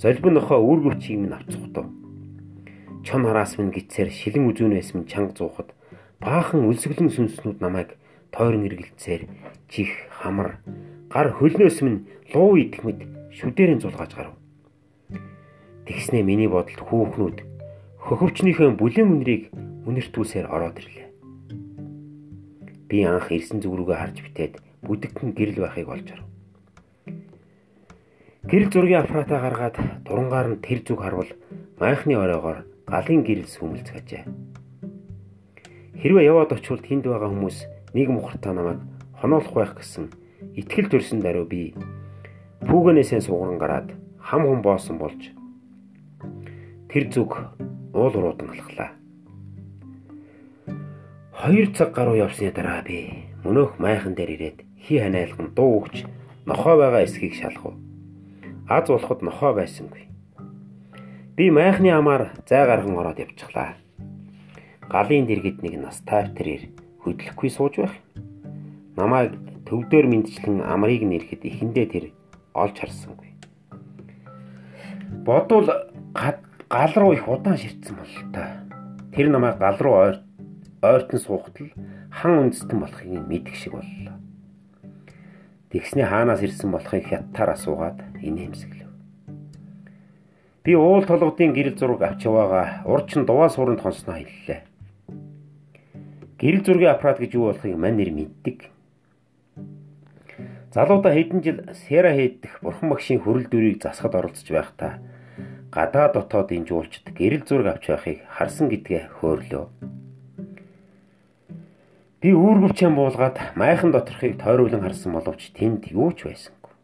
золбин 0.03 0.35
нохоо 0.35 0.59
үүргөвчийг 0.59 1.23
минь 1.23 1.31
авцухдав. 1.31 1.87
Чон 3.07 3.23
хараас 3.23 3.55
минь 3.55 3.71
гисээр 3.71 4.11
шилэн 4.11 4.51
үзүүнээс 4.51 4.91
минь 4.91 5.07
чанга 5.07 5.31
зуухад 5.31 5.71
баахан 6.19 6.67
өлсгөлэн 6.67 7.07
сүнснүүд 7.07 7.63
намайг 7.63 7.95
тойрон 8.33 8.65
эргэлцээр 8.65 9.29
чих 9.69 9.89
хамар 10.09 10.57
гар 11.13 11.29
хөлнөөс 11.37 11.77
минь 11.85 12.09
луу 12.33 12.57
идэх 12.57 12.81
мэд 12.81 12.99
шүдэрийн 13.37 13.79
зулгааж 13.79 14.11
гарав. 14.17 14.35
Тэгснэ 15.85 16.25
миний 16.25 16.49
бодолд 16.49 16.81
хүүхнүүд 16.81 17.37
хөхөвчнийхээ 18.01 18.73
бүлээн 18.73 19.09
үнрийг 19.13 19.43
үнэртүүлсээр 19.85 20.49
ороод 20.49 20.81
ирлээ. 20.81 21.07
Би 22.89 22.97
анх 23.05 23.29
ирсэн 23.29 23.61
зүг 23.61 23.73
рүүгээ 23.77 23.97
харж 24.01 24.17
битээд 24.25 24.53
бүдэгхэн 24.81 25.29
гэрэл 25.37 25.63
байхыг 25.63 25.87
олж 25.93 26.07
харав. 26.09 26.27
Гэрэл 28.49 28.71
зургийн 28.73 29.01
аппаратаа 29.05 29.39
гаргаад 29.39 29.75
дурангаар 30.03 30.47
нь 30.51 30.63
тэр 30.63 30.79
зүг 30.83 30.99
харвал 30.99 31.31
майхны 31.79 32.17
оройгоор 32.17 32.67
галын 32.89 33.21
гэрэл 33.23 33.47
сүмэлцгээжээ. 33.47 34.23
Хэрвээ 36.03 36.27
яваад 36.27 36.51
очивол 36.51 36.83
тэнд 36.83 37.07
байгаа 37.07 37.31
хүмүүс 37.31 37.57
нэг 37.93 38.09
мухартаа 38.09 38.53
намайг 38.53 38.79
хоноолох 39.21 39.53
байх 39.53 39.73
гэсэн 39.77 40.09
итгэл 40.57 40.89
төрсөн 40.89 41.21
даруй 41.21 41.45
би 41.45 41.61
пүүгэнээсээ 42.67 43.21
сугран 43.21 43.57
гараад 43.61 43.93
хам 44.17 44.43
хум 44.49 44.61
боосон 44.65 44.97
болж 44.97 45.31
тэр 46.89 47.09
зүг 47.13 47.37
уул 47.93 48.13
руудан 48.13 48.49
алхлаа. 48.49 48.91
Хоёр 51.33 51.73
цаг 51.73 51.93
гаруй 51.93 52.21
явсны 52.21 52.51
дараа 52.51 52.81
би 52.81 53.29
мөнөөх 53.43 53.77
майхан 53.77 54.15
дээр 54.15 54.31
ирээд 54.35 54.57
хий 54.77 54.99
ханиалган 55.01 55.53
дуу 55.53 55.83
өгч 55.83 56.05
нохоо 56.45 56.77
байгаа 56.77 57.03
эсхийг 57.03 57.33
шалгав. 57.33 57.75
Аз 58.69 58.87
болоход 58.89 59.21
нохоо 59.21 59.53
байсангүй. 59.53 60.07
Би 61.35 61.49
майхны 61.49 61.91
амаар 61.91 62.31
зай 62.47 62.65
гарган 62.65 62.95
ороод 62.95 63.19
явчихлаа. 63.19 63.75
Галын 64.89 65.25
дэргэд 65.25 65.65
нэг 65.65 65.81
настай 65.81 66.29
тэрээр 66.29 66.82
хөдлөхгүй 67.03 67.49
сууж 67.51 67.83
байх. 67.83 67.95
Намайг 68.95 69.35
төвдөр 69.67 70.07
мэдчлэн 70.07 70.63
амрыг 70.63 71.03
нэрэхэд 71.03 71.43
эхэндээ 71.43 71.85
тэр 71.91 72.05
олж 72.55 72.79
харсангүй. 72.79 73.31
Бодвол 75.27 75.67
гал 76.13 76.93
руу 76.95 77.13
их 77.13 77.27
удаан 77.27 77.57
ширтсэн 77.57 77.95
бол 77.95 78.15
та. 78.33 78.63
Тэр 79.13 79.29
намайг 79.29 79.57
гал 79.57 79.77
руу 79.79 79.95
ойр 79.99 80.17
ойртон 80.83 81.19
суухтал 81.19 81.69
хан 82.11 82.49
үндэстэн 82.49 82.79
болохыг 82.79 83.07
мэдэх 83.27 83.55
шиг 83.55 83.73
боллоо. 83.73 84.19
Тэгснээ 85.71 86.05
хаанаас 86.05 86.43
ирсэн 86.43 86.69
болохыг 86.71 87.07
хятаар 87.07 87.55
асуугаад 87.55 88.19
инээмсэглэв. 88.21 88.91
Би 90.63 90.75
уул 90.75 91.03
толгодын 91.07 91.55
гэрэл 91.55 91.79
зураг 91.79 92.01
авч 92.03 92.27
яваага 92.27 92.83
урд 92.85 93.09
чин 93.09 93.25
дуваа 93.25 93.49
сууранд 93.49 93.81
хонсноо 93.81 94.15
хэллээ. 94.19 94.72
Гэрэл 96.43 96.59
зургийн 96.67 96.91
аппарат 96.91 97.23
гэж 97.23 97.39
юу 97.39 97.55
болохыг 97.55 97.79
мань 97.79 97.95
нэр 97.95 98.11
мэддэг. 98.11 98.67
Залуудаа 100.75 101.15
хэдэн 101.15 101.39
жил 101.39 101.59
сера 101.87 102.11
хийдэх 102.11 102.59
бурхан 102.59 102.91
багшийн 102.91 103.23
хөрөл 103.23 103.47
дүрийг 103.47 103.79
засахад 103.79 104.19
оролцож 104.19 104.51
байхдаа 104.51 104.99
гадаа 105.71 106.11
дотоодын 106.11 106.67
жуулчд 106.67 107.15
гэрэл 107.15 107.47
зураг 107.47 107.79
авч 107.79 107.95
байхыг 107.95 108.19
харсан 108.27 108.67
гэдгээ 108.67 109.23
хөөрлөө. 109.23 109.65
Би 112.19 112.29
үүргэвчэн 112.35 112.91
буулгаад 112.91 113.55
майхан 113.55 113.95
доторхыг 113.95 114.35
тойруулан 114.35 114.83
харсан 114.83 115.15
боловч 115.15 115.47
тэнд 115.55 115.95
юу 115.95 116.11
ч 116.11 116.27
байсангүй. 116.27 116.75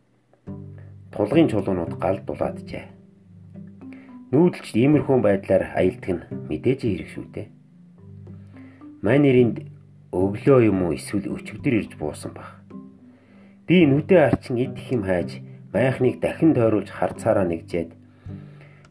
Тулгын 1.12 1.52
чулуунууд 1.52 2.00
гал 2.00 2.24
дулааджээ. 2.24 2.88
Нүүдэлч 4.32 4.72
иймэрхүү 4.72 5.18
байдлаар 5.20 5.76
аялдаг 5.76 6.12
нь 6.16 6.24
мэдээж 6.48 6.80
хэрэг 6.88 7.12
шүү 7.12 7.28
дээ. 7.36 7.59
Манеринд 9.02 9.64
өглөө 10.12 10.60
юм 10.68 10.84
уу 10.84 10.94
эсвэл 10.98 11.32
өчигдөр 11.32 11.74
ирж 11.80 11.92
буусан 11.96 12.34
баг. 12.36 12.60
Би 13.68 13.86
нүдээ 13.86 14.22
арчин 14.28 14.58
идэх 14.60 14.92
юм 14.92 15.04
хайж 15.08 15.40
майхныг 15.74 16.20
дахин 16.20 16.52
тойруулж 16.58 16.90
харцаараа 16.90 17.46
нэгжээд 17.48 17.96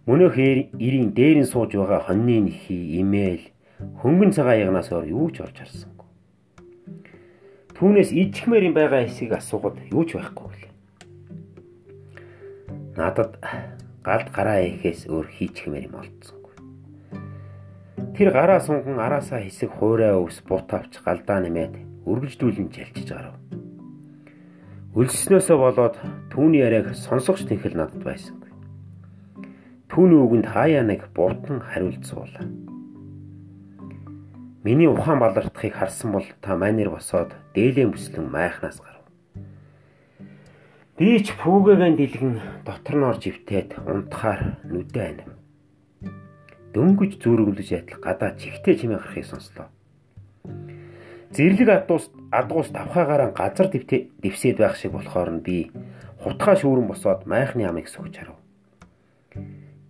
мөнөөх 0.06 0.36
ирийн 0.78 1.12
дээрэн 1.12 1.44
сууж 1.44 1.76
байгаа 1.76 2.08
хоньны 2.08 2.40
нэхий 2.46 3.02
имэйл 3.02 3.44
хөнгөн 4.00 4.32
цагаан 4.32 4.70
ягнаас 4.70 4.88
өөр 4.94 5.06
юу 5.12 5.28
ч 5.34 5.44
олж 5.44 5.56
харсангүй. 5.58 6.08
Түүнээс 7.76 8.10
ичхмээр 8.14 8.72
юм 8.72 8.74
байгаа 8.78 9.04
хэсгийг 9.04 9.36
асуухад 9.36 9.76
юу 9.92 10.06
ч 10.08 10.16
байхгүй 10.16 10.46
гэлээ. 10.48 10.72
Надад 12.96 13.36
галд 14.06 14.28
гараа 14.32 14.64
ихээс 14.64 15.10
өөр 15.10 15.26
хийчихмээр 15.26 15.90
юм 15.90 16.00
олдсонгүй. 16.00 16.37
Тэр 18.18 18.34
гараа 18.34 18.58
сунган 18.58 18.98
араасаа 18.98 19.46
хэсэг 19.46 19.78
хуурай 19.78 20.10
өвс 20.18 20.42
бут 20.42 20.66
авч 20.74 20.98
галдаа 21.06 21.38
нэмээд 21.38 22.02
үргэлжлүүлэн 22.02 22.66
жалчиж 22.66 23.14
гарав. 23.14 23.38
Өлснөөсөө 24.98 25.54
болоод 25.54 25.94
түүний 26.34 26.66
яриаг 26.66 26.98
сонсогч 26.98 27.46
тэнхэл 27.46 27.78
надад 27.78 28.02
байсангүй. 28.02 28.50
түүний 29.86 30.18
үгэнд 30.18 30.50
хаяа 30.50 30.82
нэг 30.82 31.14
бутан 31.14 31.62
хариулт 31.62 32.02
суулаа. 32.02 32.42
Миний 34.66 34.90
ухаан 34.90 35.22
балартахыг 35.22 35.78
харсан 35.78 36.10
бол 36.10 36.26
та 36.42 36.58
манер 36.58 36.90
босоод 36.90 37.38
дээлэн 37.54 37.94
бүслэн 37.94 38.26
майхнаас 38.26 38.82
гарав. 38.82 39.06
Би 40.98 41.22
ч 41.22 41.38
пүүгээгэн 41.38 41.94
дэлгэн 41.94 42.34
дотор 42.66 42.96
нь 42.98 43.06
орж 43.06 43.22
ивтээд 43.30 43.78
унтахаар 43.86 44.58
нүдэ 44.66 45.02
анив. 45.06 45.37
Дөнгөж 46.78 47.18
зүргэмлэж 47.18 47.68
ятал 47.74 47.98
гадаа 47.98 48.38
чихтэй 48.38 48.78
чимээ 48.78 49.02
гарахыг 49.02 49.26
сонслоо. 49.26 49.66
Зэрлэг 51.34 51.68
адуус 51.74 52.06
адгуус 52.30 52.70
давхаагаараа 52.70 53.34
газар 53.34 53.66
дэвсээд 53.66 54.62
байх 54.62 54.78
шиг 54.78 54.94
болохоор 54.94 55.30
нь 55.34 55.42
би 55.42 55.74
хутгаа 56.22 56.54
шүүрэн 56.54 56.86
босоод 56.86 57.26
майхны 57.26 57.66
амыг 57.66 57.90
сөхж 57.90 58.22
харав. 58.22 58.38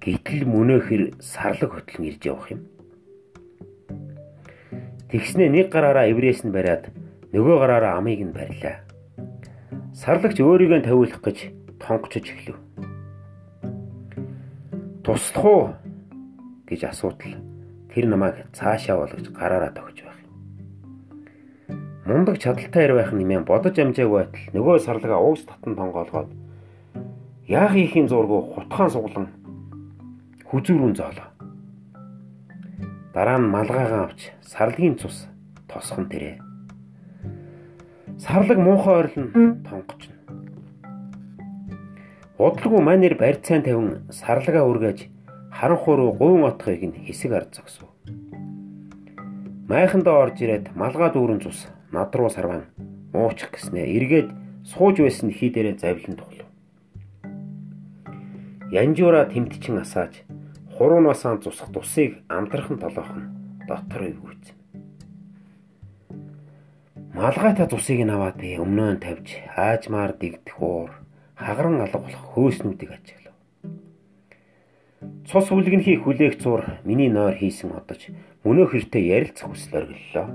Гэтэл 0.01 0.49
мөнөөхөр 0.49 1.21
сарлаг 1.21 1.77
хөтлөн 1.77 2.09
ирж 2.09 2.25
явах 2.25 2.57
юм. 2.57 2.65
Тэгснээ 5.13 5.53
нэг 5.53 5.69
гараараа 5.69 6.09
эврээс 6.09 6.49
нь 6.49 6.57
бариад 6.57 6.89
нөгөө 7.37 7.69
гараараа 7.69 8.01
амыг 8.01 8.25
нь 8.25 8.33
барьлаа. 8.33 8.81
Сарлагч 9.93 10.41
өөрийгөө 10.41 10.89
тавиулах 10.89 11.21
гэж 11.21 11.53
тонгочж 11.85 12.33
эхлэв. 12.33 12.57
Туслах 15.05 15.45
уу 15.45 15.65
гэж 16.69 16.85
асуудал 16.93 17.41
тэр 17.89 18.05
намайг 18.07 18.47
цаашаа 18.53 19.01
болгож 19.01 19.27
гараараа 19.33 19.73
тохиж 19.73 20.05
байх 20.05 20.21
юм. 20.21 20.33
Мундаг 22.05 22.37
чадaltaй 22.39 22.85
ир 22.85 22.95
байх 22.95 23.11
нэмээ 23.17 23.49
бодож 23.49 23.77
амжаагүй 23.81 24.29
байтал 24.29 24.53
нөгөө 24.53 24.77
сарлагаа 24.85 25.21
уугс 25.25 25.49
татан 25.49 25.75
тонгоолгоод 25.81 26.31
яах 27.49 27.73
ихийн 27.73 28.13
зургуу 28.13 28.53
хутгаан 28.53 28.91
суглан 28.93 29.27
хүзүүрүүн 30.45 30.95
зоолоо. 30.95 31.29
Дараа 33.17 33.39
нь 33.41 33.49
малгайгаа 33.49 34.05
авч 34.05 34.37
сарлагын 34.45 35.01
цус 35.01 35.27
тосхон 35.67 36.13
тэрэ 36.13 36.45
Сарлаг 38.19 38.59
муухай 38.59 38.95
ойрлон 38.95 39.63
тонгочно. 39.63 40.15
Бодлого 42.37 42.81
манер 42.83 43.15
барьцаан 43.15 43.63
тавин 43.63 44.11
сарлагаа 44.11 44.65
үргэж 44.67 45.07
харанхуу 45.53 45.97
руу 45.97 46.13
гуйн 46.13 46.45
отхыг 46.45 46.83
нь 46.83 46.99
хэсэг 47.07 47.33
ард 47.33 47.55
зогсов. 47.55 47.89
Майхандаа 49.69 50.25
орж 50.25 50.41
ирээд 50.41 50.73
малгай 50.75 51.11
дүүрэн 51.13 51.41
цус 51.45 51.69
над 51.93 52.15
руу 52.17 52.31
сарван 52.31 52.69
муучих 53.13 53.53
гэснээр 53.53 53.89
эргээд 53.97 54.29
сууж 54.65 54.97
байсан 55.01 55.31
хий 55.33 55.51
дээрээ 55.53 55.77
завлан 55.81 56.17
тоглов. 56.17 56.49
Янжуура 58.73 59.25
тэмтчин 59.25 59.81
асааж 59.81 60.25
хуруунасаа 60.77 61.37
цусах 61.43 61.73
тусыг 61.73 62.21
амтрахан 62.29 62.79
толоохон 62.79 63.25
дотор 63.69 64.03
өвгүйц. 64.13 64.45
Малгайтай 67.17 67.67
цусыг 67.67 68.01
нь 68.05 68.15
аваад 68.15 68.37
би 68.39 68.57
өмнөө 68.63 68.91
нь 68.95 69.03
тавьж 69.03 69.43
аажмаар 69.57 70.13
дэгдэх 70.21 70.57
уур 70.63 70.91
хагаран 71.35 71.81
алга 71.81 71.99
болох 71.99 72.25
хөөснүүдийг 72.33 72.91
ажиглав. 72.95 73.28
Цус 74.99 75.53
үлгэнхий 75.55 76.01
хүлээх 76.03 76.43
зур 76.43 76.83
миний 76.83 77.07
нойр 77.07 77.39
хийсэн 77.39 77.71
одож 77.71 78.11
мөнөө 78.43 78.67
хэртэй 78.75 79.07
ярилцах 79.07 79.55
хүсэл 79.55 79.87
оргиллоо. 79.87 80.27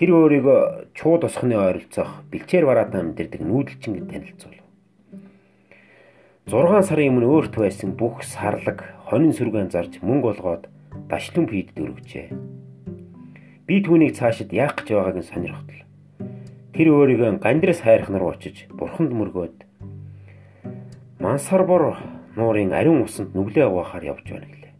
Тэр 0.00 0.10
өөрийгөө 0.16 0.60
чууд 0.96 1.28
усхны 1.28 1.58
ойролцоох 1.60 2.24
бэлчээр 2.32 2.64
бараад 2.64 2.96
амьдэрдэг 2.96 3.44
нүүдэлчин 3.44 3.92
гэд 4.00 4.08
танилцуулв. 4.08 4.64
6 6.48 6.88
сарын 6.88 7.12
өмнө 7.12 7.28
өөрт 7.28 7.54
байсан 7.60 7.92
бүх 7.94 8.24
сарлаг 8.24 8.82
хонин 9.06 9.36
сүргэн 9.36 9.68
зарж 9.68 10.00
мөнгө 10.00 10.32
олгоод 10.32 10.64
дашлан 11.06 11.44
пийд 11.44 11.76
дөрвжээ. 11.76 12.32
Би 13.68 13.74
түүнийг 13.84 14.16
цаашид 14.16 14.56
яах 14.56 14.80
гэж 14.80 14.96
байгааг 14.96 15.20
нь 15.20 15.28
сонирхтол. 15.28 15.80
Тэр 16.72 16.88
өөрийгөө 16.96 17.44
гандраас 17.44 17.84
хайрах 17.84 18.08
нар 18.08 18.24
очиж 18.24 18.66
бурханд 18.72 19.12
мөргөөд 19.12 19.68
Мансарбор 21.22 21.94
нуурын 22.36 22.72
ариун 22.72 23.02
усанд 23.04 23.34
нүглээ 23.36 23.66
угаахаар 23.68 24.04
явж 24.12 24.26
байна 24.30 24.48
гэлээ. 24.48 24.74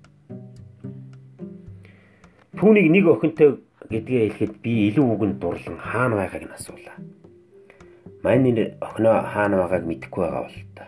Түүнийг 2.57 2.89
нэг 2.93 3.05
охинтой 3.09 3.51
гэдгээ 3.93 4.23
хэлэхэд 4.33 4.53
би 4.65 4.73
илүү 4.89 5.07
үгэнд 5.13 5.37
дурлан 5.41 5.77
хаана 5.77 6.17
байгааг 6.17 6.45
нь 6.49 6.57
асуулаа. 6.57 6.97
Манай 8.23 8.77
охиноо 8.81 9.17
хаана 9.27 9.57
байгааг 9.61 9.85
мэдэхгүй 9.85 10.23
байгаа 10.25 10.43
бол 10.47 10.59
та. 10.77 10.85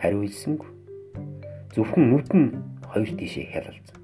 Хариу 0.00 0.22
хэлсэнгүй. 0.26 0.68
Зөвхөн 1.72 2.04
нүд 2.10 2.28
нь 2.34 2.48
хоёр 2.90 3.10
тишээ 3.14 3.46
хялалцсан. 3.52 3.98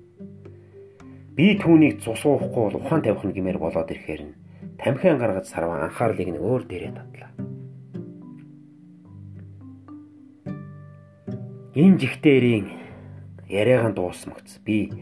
Би 1.35 1.59
түүнийг 1.59 1.99
цус 1.99 2.23
уухгүй 2.23 2.63
бол 2.71 2.79
ухаан 2.79 3.03
тавих 3.03 3.27
нь 3.27 3.35
гэмээр 3.35 3.59
болоод 3.59 3.91
ирэхээр 3.91 4.23
нь 4.23 4.37
тамхиан 4.79 5.19
гаргаж 5.19 5.51
сарван 5.51 5.83
анхаарлыг 5.83 6.31
нь 6.31 6.39
өөр 6.39 6.63
дээрээ 6.63 6.93
татлаа. 6.95 7.31
Энэ 11.75 11.99
жигтэрийн 11.99 12.71
яриагаан 13.51 13.99
дуусмагц 13.99 14.63
би 14.63 14.95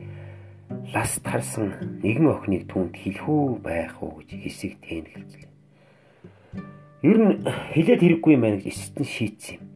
ласт 0.97 1.21
харсан 1.21 2.01
нэгэн 2.01 2.33
охиныг 2.33 2.65
түүнд 2.65 2.97
хэлхүү 2.97 3.61
байх 3.61 4.01
уу 4.01 4.25
гэж 4.25 4.41
хэсэг 4.41 4.81
тэнэгэлцлээ. 4.81 5.53
Ер 7.05 7.19
нь 7.21 7.45
хилээд 7.77 8.01
хэрэггүй 8.01 8.35
байна 8.41 8.57
гэж 8.57 8.73
эсэст 8.73 8.97
нь 8.97 9.05
шийдсэн 9.05 9.61
юм. 9.61 9.69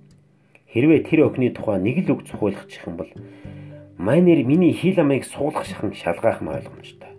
Хэрвээ 0.73 1.05
тэр 1.05 1.29
охины 1.29 1.53
тухай 1.53 1.85
нэг 1.85 2.09
л 2.09 2.17
үг 2.17 2.25
цохиулах 2.33 2.65
юм 2.65 2.97
бол 2.97 3.13
Майнер 4.01 4.41
миний 4.49 4.73
хил 4.73 4.97
амыг 4.97 5.29
суулгах 5.29 5.69
шахан 5.69 5.93
шалгаах 5.93 6.41
нь 6.41 6.49
ойлгомжтой. 6.49 7.13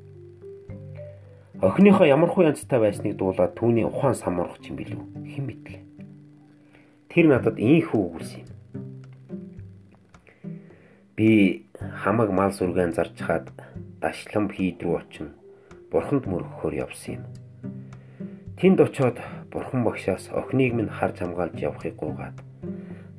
Охиныхоо 1.62 2.10
ямар 2.10 2.34
хуу 2.34 2.50
янзтай 2.50 2.82
байсныг 2.82 3.14
дуулаад 3.14 3.54
түүний 3.54 3.86
ухаан 3.86 4.18
самуурах 4.18 4.58
юм 4.66 4.74
билүү 4.74 5.06
хэн 5.22 5.46
мэдлээ. 5.46 5.82
Тэр 7.14 7.26
надад 7.30 7.62
ийхүү 7.62 8.02
үгэрсэн 8.02 8.42
юм. 8.42 8.57
Би 11.18 11.66
хамаг 12.04 12.30
мал 12.30 12.54
сүргэн 12.54 12.94
зарж 12.94 13.18
хаад 13.26 13.50
дашлам 14.02 14.54
хийд 14.54 14.86
рүү 14.86 14.96
очино. 15.02 15.34
Бурханд 15.90 16.30
мөргөхөөр 16.30 16.74
явсан 16.86 17.18
юм. 17.18 17.24
Тэнд 18.62 18.78
очиод 18.86 19.18
бурхан 19.50 19.82
багшаас 19.82 20.30
охиныг 20.30 20.78
минь 20.78 20.94
харж 20.94 21.18
хамгаалж 21.26 21.58
явахыг 21.58 21.98
гуйгаад 21.98 22.38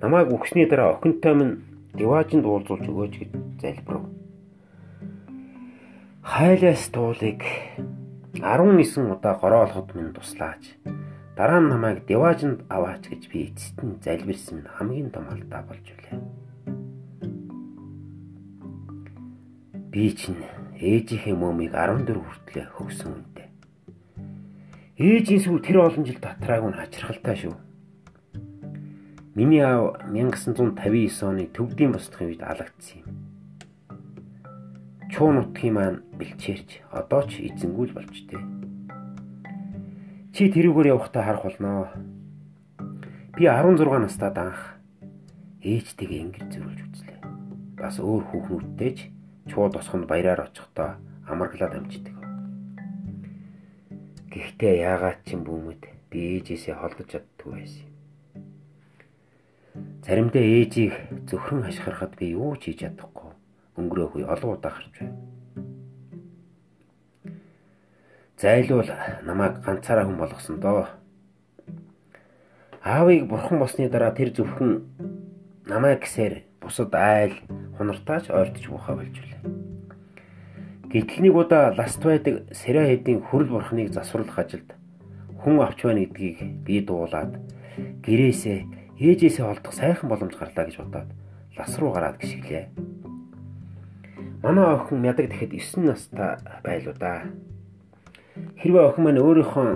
намайг 0.01 0.31
өгсний 0.31 0.67
дараа 0.71 0.95
охинтой 0.95 1.35
минь 1.35 1.55
Диваажинд 1.99 2.47
уулзуулж 2.47 2.87
өгөөч 2.87 3.15
гэж 3.19 3.31
залбирав. 3.59 4.07
Хайлаас 6.23 6.87
туулыг 6.95 7.43
19 8.39 9.11
удаа 9.11 9.35
гороолоход 9.43 9.99
минь 9.99 10.15
туслаач. 10.15 10.79
Дараа 11.35 11.59
нь 11.59 11.71
намайг 11.75 12.07
Диваажинд 12.07 12.63
аваач 12.71 13.11
гэж 13.11 13.23
би 13.27 13.51
эцэст 13.51 13.83
нь 13.83 13.99
залбирсан 13.99 14.71
хамгийн 14.79 15.11
том 15.11 15.27
алдаа 15.35 15.67
болж 15.67 15.83
үлээ. 15.83 16.48
Би 19.99 20.15
чинь 20.15 20.47
ээжийнхээ 20.79 21.35
мөмийг 21.35 21.75
14 21.75 22.23
хүртлээр 22.23 22.71
хөгсөн 22.71 23.19
үнтэй. 23.19 23.51
Ээжийн 24.95 25.43
сүв 25.43 25.59
тэр 25.59 25.91
олон 25.91 26.07
жил 26.07 26.23
татрааг 26.23 26.71
нь 26.71 26.79
хачирхалтай 26.79 27.35
шүү. 27.35 27.59
Миний 29.35 29.59
аав 29.59 29.99
1959 30.07 31.11
оны 31.27 31.51
төвдийн 31.51 31.91
босдохын 31.91 32.31
үед 32.31 32.47
алагдсан 32.47 33.03
юм. 33.03 33.11
Чуун 35.11 35.43
нутгийн 35.43 35.75
маань 35.75 36.07
бэлчээрч 36.15 36.95
одоо 36.95 37.27
ч 37.27 37.51
эзэнгүүл 37.51 37.91
болж 37.91 38.23
тээ. 38.31 38.43
Чи 40.31 40.47
тэрүүгээр 40.47 40.95
явахдаа 40.95 41.27
харах 41.27 41.43
болноо. 41.43 41.91
Би 43.35 43.51
16 43.51 43.83
настайд 43.83 44.39
анх 44.39 44.79
ээжтэйгээ 45.67 46.23
ингэж 46.23 46.47
зөрүүлж 46.55 46.83
үзлээ. 46.87 47.19
Бас 47.83 47.99
өөр 47.99 48.23
хүүхнүүдтэйч 48.31 49.18
чууд 49.51 49.73
босхонд 49.75 50.07
баяраар 50.07 50.47
очихдоо 50.47 51.01
амарглаад 51.29 51.75
амждаг. 51.77 52.17
Гэхдээ 54.33 54.75
яагаад 54.85 55.25
ч 55.25 55.37
юм 55.37 55.43
бүүмэд 55.45 55.83
би 56.13 56.19
ээжээсээ 56.37 56.77
холдож 56.77 57.09
чаддгүй 57.13 57.53
байсан 57.53 57.85
юм. 57.85 57.95
Заримдаа 60.05 60.45
ээжийг 60.45 60.95
зөвхөн 61.29 61.65
хашгирахад 61.65 62.13
би 62.17 62.33
юу 62.33 62.57
ч 62.57 62.73
хийж 62.73 62.81
чадахгүй. 62.85 63.33
Өнгөрөөгүй 63.77 64.25
олон 64.25 64.57
удаа 64.57 64.73
гарч 64.73 64.95
байв. 64.97 65.13
Зайлуул 68.41 68.91
намайг 69.29 69.61
ганцаараа 69.65 70.07
хүн 70.09 70.17
болгосон 70.17 70.61
доо. 70.61 70.87
Аавыг 72.81 73.29
бурхан 73.29 73.59
босны 73.59 73.89
дараа 73.89 74.17
тэр 74.17 74.33
зөвхөн 74.33 74.87
намайг 75.67 76.01
гисээр 76.07 76.48
бусад 76.69 76.93
айл 76.93 77.35
хунартаач 77.81 78.29
ойртож 78.29 78.65
буухаа 78.69 79.01
болж 79.01 79.17
үлээ. 79.17 79.43
Гэтэл 80.93 81.21
нэг 81.25 81.35
удаа 81.37 81.73
ласт 81.73 82.01
байдаг 82.05 82.49
сэрэ 82.53 83.01
хэдийн 83.01 83.25
хүрл 83.25 83.49
бурхныг 83.49 83.93
засварлах 83.93 84.37
ажилд 84.37 84.77
хүн 85.41 85.61
авч 85.65 85.85
байна 85.85 86.05
гэдгийг 86.05 86.65
би 86.65 86.81
дуулаад 86.85 87.41
гэрээсээ 88.05 88.59
ээжээсээ 89.01 89.45
олдох 89.45 89.73
сайхан 89.73 90.09
боломж 90.09 90.35
гарлаа 90.37 90.65
гэж 90.67 90.77
бодоод 90.81 91.09
лас 91.57 91.73
руу 91.79 91.93
гараад 91.93 92.17
гიშгэлээ. 92.19 92.65
Манай 94.43 94.67
охин 94.75 94.99
мядаг 95.03 95.29
тэгэхэд 95.29 95.53
9 95.61 95.87
настай 95.87 96.41
байлуу 96.65 96.95
да. 96.97 97.27
Хэрвээ 98.59 98.85
охин 98.89 99.05
маань 99.05 99.23
өөрийнхөө 99.23 99.69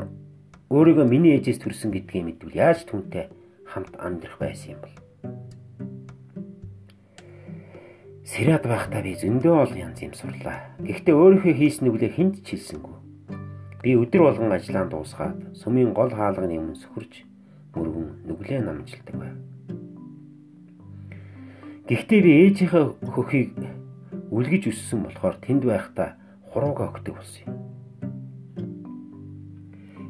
өөрийгөө 0.72 1.06
миний 1.06 1.36
ээжээс 1.36 1.60
төрсөн 1.60 1.90
гэдгийг 1.92 2.24
мэдвэл 2.24 2.56
яаж 2.56 2.88
түнтэй 2.88 3.28
хамт 3.68 3.94
амьдрах 4.00 4.38
байсан 4.40 4.74
юм 4.74 4.80
бол. 4.80 5.01
Сэрээд 8.22 8.70
байхдаа 8.70 9.02
би 9.02 9.18
зөндөө 9.18 9.54
олон 9.66 9.78
янз 9.82 9.98
юм 9.98 10.14
сурлаа. 10.14 10.70
Гэхдээ 10.78 11.10
өөрийнхөө 11.10 11.54
хийсэн 11.58 11.90
нүглээ 11.90 12.12
хинт 12.14 12.46
ч 12.46 12.54
хэлсэнгүй. 12.54 12.94
Би 13.82 13.98
өдөр 13.98 14.22
болгон 14.30 14.54
ажиллаа 14.54 14.86
дуусгаад 14.86 15.58
сумын 15.58 15.90
гол 15.90 16.14
хаалганы 16.14 16.54
өмнө 16.54 16.78
сөхөрж 16.78 17.26
мөргөн 17.74 18.22
нүглээ 18.30 18.62
намжилдаг 18.62 19.16
байв. 19.18 19.36
Гэхдээ 21.90 22.20
би 22.22 22.32
ээжийнхээ 22.46 22.84
хөхийг 23.10 23.58
үлгэж 24.30 24.70
өссөн 24.70 25.02
болохоор 25.02 25.36
тэнд 25.42 25.66
байхдаа 25.66 26.14
хурууга 26.54 26.94
өгдөг 26.94 27.18
болсон 27.18 27.42
юм. 27.42 27.58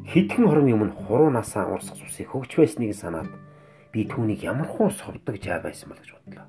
Хэдхэн 0.04 0.44
хормын 0.52 0.76
өмнө 0.76 0.94
хуруунасаа 1.08 1.64
урсах 1.72 1.96
цусыг 1.96 2.28
хөгж 2.28 2.60
байсныг 2.60 2.92
санаад 2.92 3.32
би 3.88 4.04
түүнийг 4.04 4.44
ямар 4.44 4.68
хуу 4.68 4.92
совдог 4.92 5.40
жаа 5.40 5.64
байсан 5.64 5.88
бол 5.88 5.96
гэж 5.96 6.12
бодлоо. 6.12 6.44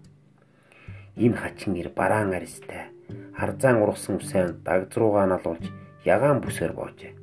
Энэ 1.15 1.37
хачин 1.37 1.75
ир 1.75 1.89
бараан 1.93 2.33
аристай 2.33 2.89
харзаан 3.37 3.81
ургасан 3.81 4.17
үсэн 4.17 4.61
дагдруугаа 4.65 5.25
налуулж 5.29 5.65
ягаан 6.05 6.41
бүсээр 6.41 6.73
боожээ. 6.73 7.13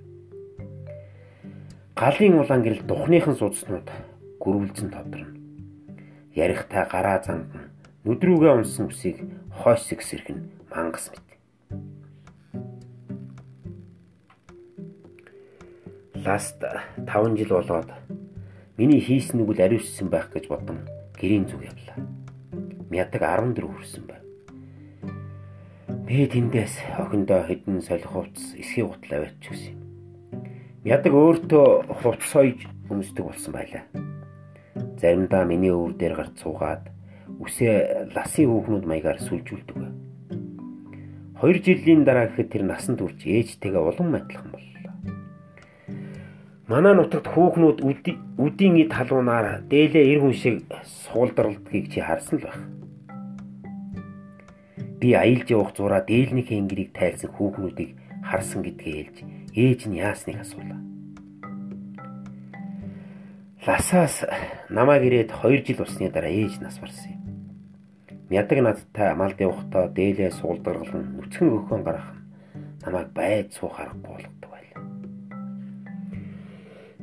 Галын 1.98 2.38
улаан 2.38 2.62
гэрэл 2.62 2.86
духныхан 2.86 3.36
судснууд 3.36 3.88
гөрвөлзөн 4.38 4.90
тодорно. 4.94 5.34
Ярихтай 6.34 6.86
гараа 6.86 7.18
зандан 7.22 7.74
нүдрүүгээ 8.06 8.52
унсан 8.54 8.88
үсийг 8.88 9.26
хойш 9.50 9.84
сэгсэрхэн 9.90 10.38
мангас 10.70 11.10
мэт. 11.10 11.26
Ласт 16.24 16.62
5 16.62 17.36
жил 17.36 17.52
болоод 17.58 17.90
миний 18.78 19.00
хийсэн 19.00 19.42
нүгэл 19.42 19.66
ариуссан 19.66 20.08
байх 20.08 20.30
гэж 20.32 20.48
бодсон 20.48 20.86
гэрийн 21.18 21.44
зүг 21.50 21.64
явлаа. 21.64 22.19
Мядаг 22.90 23.22
14 23.22 23.70
хүрсэн 23.70 24.04
байв. 24.10 24.24
Би 26.10 26.26
тэндээс 26.26 26.98
охиндоо 26.98 27.46
хэдэн 27.46 27.86
солих 27.86 28.10
хувцс 28.10 28.58
эсхий 28.58 28.82
гутал 28.82 29.22
аваач 29.22 29.38
гэсэн 29.46 29.78
юм. 29.78 29.80
Мядаг 30.82 31.14
өөртөө 31.14 31.86
хувцс 32.02 32.34
ойж 32.34 32.66
өмсдөг 32.90 33.30
болсон 33.30 33.54
байлаа. 33.54 33.86
Заримдаа 34.98 35.46
миний 35.46 35.70
өвөр 35.70 35.94
дээр 35.94 36.18
гарч 36.18 36.42
суугаад 36.42 36.90
үсээ 37.38 38.10
ласын 38.10 38.50
хүүхнүүд 38.50 38.84
маягаар 38.90 39.22
сүлжүүлдэг. 39.22 39.78
2 41.38 41.62
жилийн 41.62 42.02
дараа 42.02 42.26
гэхэд 42.26 42.50
тэр 42.50 42.64
насан 42.66 42.98
турш 42.98 43.22
ээжтэйгээ 43.22 43.78
улам 43.78 44.18
адилхан 44.18 44.50
боллоо. 44.50 44.94
Манай 46.66 46.98
нутагт 46.98 47.30
хүүхнүүд 47.30 47.86
үдийн 48.34 48.74
ид 48.82 48.90
халуунаар 48.90 49.62
дээлээ 49.70 50.10
эр 50.10 50.20
хүн 50.26 50.34
шиг 50.34 50.66
суулдралдгийг 51.06 51.86
чи 51.94 52.02
харсан 52.02 52.42
л 52.42 52.50
байх. 52.50 52.79
Би 55.00 55.16
аялж 55.16 55.48
явах 55.48 55.72
зураа 55.72 56.04
дээлнийхээ 56.04 56.60
ингэрийг 56.60 56.92
тайлсан 56.92 57.32
хүүхнүүдийг 57.32 57.96
харсан 58.20 58.60
гэдгээ 58.60 58.94
хэлж 59.00 59.16
ээж 59.56 59.80
нь 59.88 59.96
яасныг 59.96 60.44
асуулаа. 60.44 60.80
Ласаас 63.64 64.28
намайг 64.68 65.08
ирээд 65.08 65.32
2 65.32 65.64
жил 65.64 65.80
усны 65.88 66.12
дараа 66.12 66.28
ээж 66.28 66.60
нас 66.60 66.76
барсан 66.76 67.16
юм. 67.16 67.20
Мядаг 68.28 68.58
надтай 68.60 69.16
малд 69.16 69.40
явахдаа 69.40 69.88
дээлээ 69.88 70.36
суулдаргалан 70.36 71.16
нүцгэн 71.16 71.48
өгөхөн 71.48 71.82
гарах 71.84 72.08
намайг 72.84 73.08
байд 73.16 73.56
суух 73.56 73.80
аргагүй 73.80 74.04
болгодог 74.04 74.50
байлаа. 74.52 74.84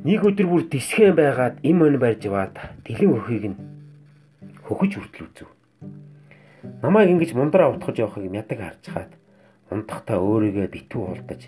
Нэг 0.06 0.22
өдөр 0.22 0.46
бүр 0.46 0.62
тисхэн 0.70 1.18
байгаад 1.18 1.58
им 1.66 1.82
өн 1.82 1.98
барьж 1.98 2.30
яваад 2.30 2.54
дэлэн 2.86 3.10
өхийг 3.10 3.44
нь 3.50 3.58
хөхөж 4.66 4.92
хүртэл 4.98 5.26
үзв. 5.26 5.57
Намайг 6.62 7.10
ингэж 7.10 7.32
мундраа 7.38 7.70
утгаж 7.70 7.98
явахыг 8.02 8.26
мядаг 8.30 8.58
харж 8.58 8.84
хаад 8.90 9.12
унтахтаа 9.70 10.18
өөрийгөө 10.18 10.66
битүү 10.74 11.02
уулдаж 11.06 11.42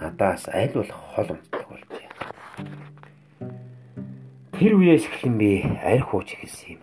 надаас 0.00 0.48
аль 0.48 0.72
болох 0.72 1.00
хол 1.12 1.28
унтдаг 1.36 1.64
болжээ. 1.68 2.08
Тэр 4.56 4.72
үеэс 4.80 5.04
эхлэн 5.04 5.36
би 5.36 5.50
арх 5.84 6.10
хууч 6.10 6.32
эхэлсэн 6.32 6.80
юм. 6.80 6.82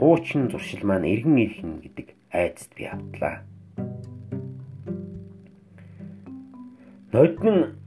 Хуучин 0.00 0.50
зуршил 0.50 0.82
маань 0.82 1.06
эргэн 1.06 1.38
ирхэн 1.38 1.72
гэдэг 1.78 2.06
айцд 2.34 2.70
би 2.74 2.90
автлаа. 2.90 3.46
Нодн 7.14 7.78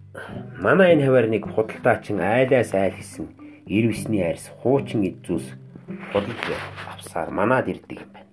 манай 0.55 0.95
энэ 0.95 1.05
хавар 1.05 1.27
нэг 1.27 1.43
худалдаачин 1.43 2.23
айлаас 2.23 2.71
айл 2.71 2.95
хийсэн 2.95 3.27
ирвсний 3.67 4.23
арьс 4.23 4.47
хуучин 4.63 5.03
эзүүс 5.03 5.51
худалж 6.15 6.45
авсаар 7.17 7.31
манад 7.31 7.67
ирдэг 7.67 7.99
юм 8.01 8.09
байна. 8.13 8.29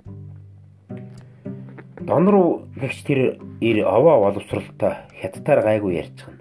Дон 2.01 2.29
руу 2.29 2.69
гэгч 2.77 3.05
тэр 3.05 3.39
ир 3.61 3.87
овоо 3.87 4.21
боловсралтай 4.21 5.09
хятадаар 5.21 5.63
гайгүй 5.65 5.95
ярьчихна. 5.97 6.39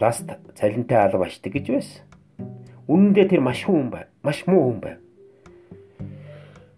Ласт 0.00 0.30
цалинтай 0.56 0.98
алба 1.04 1.26
ашдаг 1.26 1.52
гэж 1.52 1.66
байсан. 1.68 2.02
Үнэндээ 2.88 3.28
тэр 3.28 3.40
маш 3.40 3.64
хүн 3.64 3.90
бай. 3.90 4.04
Маш 4.22 4.46
муу 4.46 4.72
хүн 4.72 4.80
бай. 4.80 4.96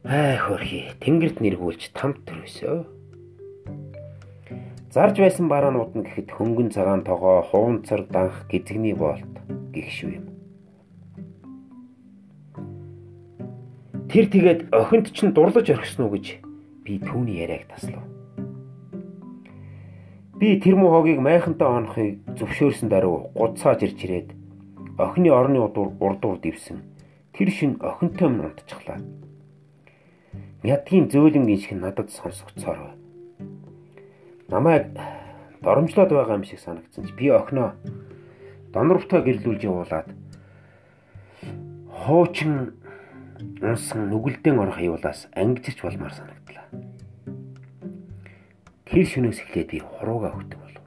Аа 0.05 0.37
хөрхи 0.39 0.91
тэнгэрт 0.99 1.41
нэргүүлж 1.41 1.95
тамт 1.95 2.27
төрөөсөө. 2.27 2.79
Зарж 4.91 5.17
байсан 5.19 5.47
бараанууд 5.49 5.95
нь 5.95 6.07
гэхэд 6.07 6.31
хөнгөн 6.31 6.71
цагаан 6.73 7.03
тогоо, 7.05 7.43
хуванцар 7.43 8.07
данх, 8.09 8.49
гизгний 8.49 8.95
боолт 8.95 9.29
гихшүү 9.75 10.11
юм. 10.15 10.36
Тэр 14.07 14.31
тэгээд 14.31 14.61
охинд 14.71 15.11
чинь 15.11 15.35
дурлаж 15.35 15.67
орхисон 15.67 16.07
уу 16.07 16.15
гэж 16.15 16.39
би 16.87 17.03
түүний 17.03 17.43
яриаг 17.43 17.67
таслав. 17.67 18.07
Би 20.39 20.61
тэр 20.63 20.77
муу 20.79 20.95
хогийг 20.95 21.19
майхантай 21.19 21.67
онохыг 21.67 22.23
зөвшөөрсөн 22.39 22.87
даруй 22.87 23.27
гудсааж 23.35 23.83
ирж 23.83 23.99
ирээд 24.05 24.29
охины 24.95 25.35
орны 25.35 25.59
урдуур 25.59 26.39
дивсэн. 26.39 26.87
Тэр 27.35 27.51
шин 27.51 27.83
охинтой 27.83 28.29
минь 28.31 28.47
унтчихлаа. 28.47 29.03
Мядгийн 30.63 31.11
зөөлөнгийн 31.11 31.59
шиг 31.59 31.81
надад 31.81 32.15
сонсогцоор. 32.15 32.95
Намайг 34.49 34.95
доромжлоод 35.67 36.15
байгаа 36.15 36.39
юм 36.39 36.45
шиг 36.45 36.61
санагдсан 36.61 37.05
ч 37.09 37.13
би 37.19 37.27
охиноо 37.35 37.75
донорвтой 38.71 39.23
гэрлүүлж 39.25 39.63
явуулаад 39.67 40.09
хуучин 41.91 42.77
унсан 43.61 44.09
нүгэлдэн 44.11 44.57
орох 44.59 44.79
аюулаас 44.81 45.29
ангижирч 45.37 45.83
болмаар 45.83 46.15
санагдлаа. 46.17 46.67
Тэр 48.87 49.05
шөнөөс 49.05 49.41
эхлээд 49.45 49.69
би 49.77 49.79
хурууга 49.85 50.33
өгдөг 50.33 50.59
болов. 50.61 50.85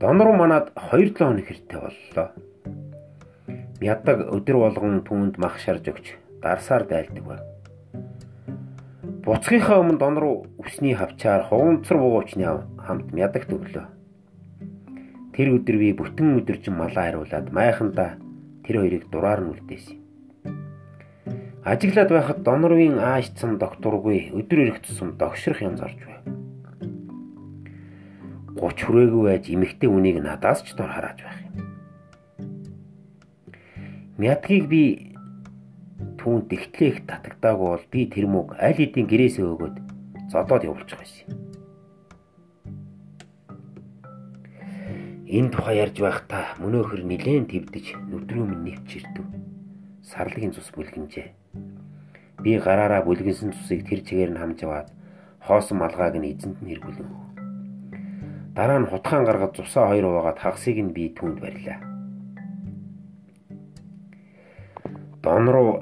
Донор 0.00 0.36
манад 0.36 0.72
2-7 0.76 1.16
хоног 1.16 1.46
хэрэг 1.48 1.72
боллоо. 1.72 2.28
Мядаг 3.80 4.18
өдөр 4.28 4.56
болгон 4.60 5.00
түүнд 5.06 5.40
мах 5.40 5.56
шарж 5.56 5.88
өгч 5.88 6.18
дарсаар 6.44 6.84
дайлдаг 6.84 7.24
байв. 7.24 7.42
Буцхийнхаа 9.24 9.80
өмнө 9.80 9.96
донор 9.96 10.44
үсний 10.60 10.92
хавчаар 10.92 11.48
хуванцар 11.48 11.96
буугуучны 11.96 12.44
хамт 12.84 13.08
мядагт 13.16 13.48
өглөө. 13.48 13.86
Тэр 15.32 15.56
өдөр 15.56 15.76
би 15.80 15.88
бүтэн 15.96 16.36
өдөржин 16.44 16.76
малаа 16.76 17.08
хариулаад 17.08 17.48
майхандаа 17.48 18.20
тэр 18.68 18.84
хоёрыг 18.84 19.08
дураар 19.08 19.40
нь 19.40 19.50
үлдээсэн. 19.56 20.03
Ажиглаад 21.64 22.10
байхад 22.12 22.42
донорвын 22.44 22.98
аашцсан 23.00 23.56
докторгүй 23.56 24.36
өдөр 24.36 24.58
эргэцсэн 24.68 25.16
догшрох 25.16 25.64
янз 25.64 25.80
орж 25.80 25.96
байв. 26.04 26.20
30 28.60 28.84
хүрээгүй 28.84 29.22
байж 29.24 29.48
эмэгтэй 29.48 29.88
үнийг 29.88 30.20
надаас 30.20 30.60
ч 30.60 30.76
дор 30.76 30.92
харааж 30.92 31.24
байх 31.24 31.40
юм. 31.40 31.54
Мядгийг 34.20 34.68
би 34.68 34.82
түүнд 36.20 36.52
тэгтлээх 36.52 37.08
татагдаагүй 37.08 37.68
бол 37.72 37.86
би 37.88 38.00
тэр 38.12 38.28
мөг 38.28 38.60
аль 38.60 38.76
хэдийн 38.76 39.08
гэрээсээ 39.08 39.48
өгөөд 39.48 39.76
зодоод 40.28 40.68
явуулчих 40.68 41.00
байсан 41.00 41.24
юм. 41.32 41.40
Энэ 45.32 45.48
тухай 45.48 45.80
ярьж 45.80 45.96
байхдаа 45.96 46.60
мөнөөхөр 46.60 47.08
нилээн 47.08 47.48
твдэж 47.48 47.96
нүдрүү 48.12 48.44
минь 48.52 48.64
нэвч 48.68 49.00
ирдэв. 49.00 49.53
Сарлагын 50.04 50.52
цус 50.52 50.68
бүлгэнжээ. 50.76 51.28
Би 52.44 52.58
гараараа 52.60 53.02
бүлгэнсэн 53.08 53.56
цусыг 53.56 53.88
тэр 53.88 54.00
чигээр 54.04 54.30
нь 54.36 54.40
хамж 54.40 54.60
аваад 54.64 54.88
хоосон 55.40 55.80
малгааг 55.80 56.20
нь 56.20 56.28
эзэнт 56.36 56.60
нь 56.60 56.68
хэрэглэв. 56.68 57.08
Дараа 58.52 58.78
нь 58.84 58.90
хутгаан 58.92 59.24
гаргаж 59.24 59.56
цусаа 59.56 59.88
хоёр 59.88 60.06
хуваагаад 60.06 60.38
хагасыг 60.38 60.76
нь 60.78 60.94
би 60.94 61.10
түүнд 61.16 61.40
барьлаа. 61.40 61.78
Дон 65.24 65.48
руу 65.48 65.80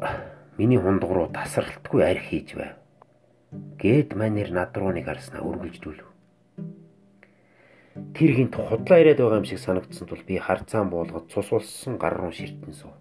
Миний 0.58 0.78
хундаг 0.78 1.10
руу 1.10 1.28
тасралтгүй 1.32 2.04
арх 2.04 2.28
хийж 2.28 2.52
байв. 2.54 2.76
Гэт 3.80 4.12
манер 4.14 4.52
над 4.52 4.76
руу 4.76 4.92
нэг 4.92 5.08
харснаа 5.08 5.40
үргэлжлүүлв. 5.40 6.06
Тэр 8.12 8.30
хинт 8.36 8.54
худлаа 8.60 9.00
ирээд 9.00 9.18
байгаа 9.18 9.40
юм 9.40 9.48
шиг 9.48 9.58
санагдсан 9.64 10.06
тул 10.06 10.20
би 10.28 10.36
харцаан 10.36 10.92
буулгад 10.92 11.32
цус 11.32 11.48
улссан 11.56 11.96
гар 11.96 12.20
руу 12.20 12.30
ширтэн 12.36 12.76
суув. 12.76 12.92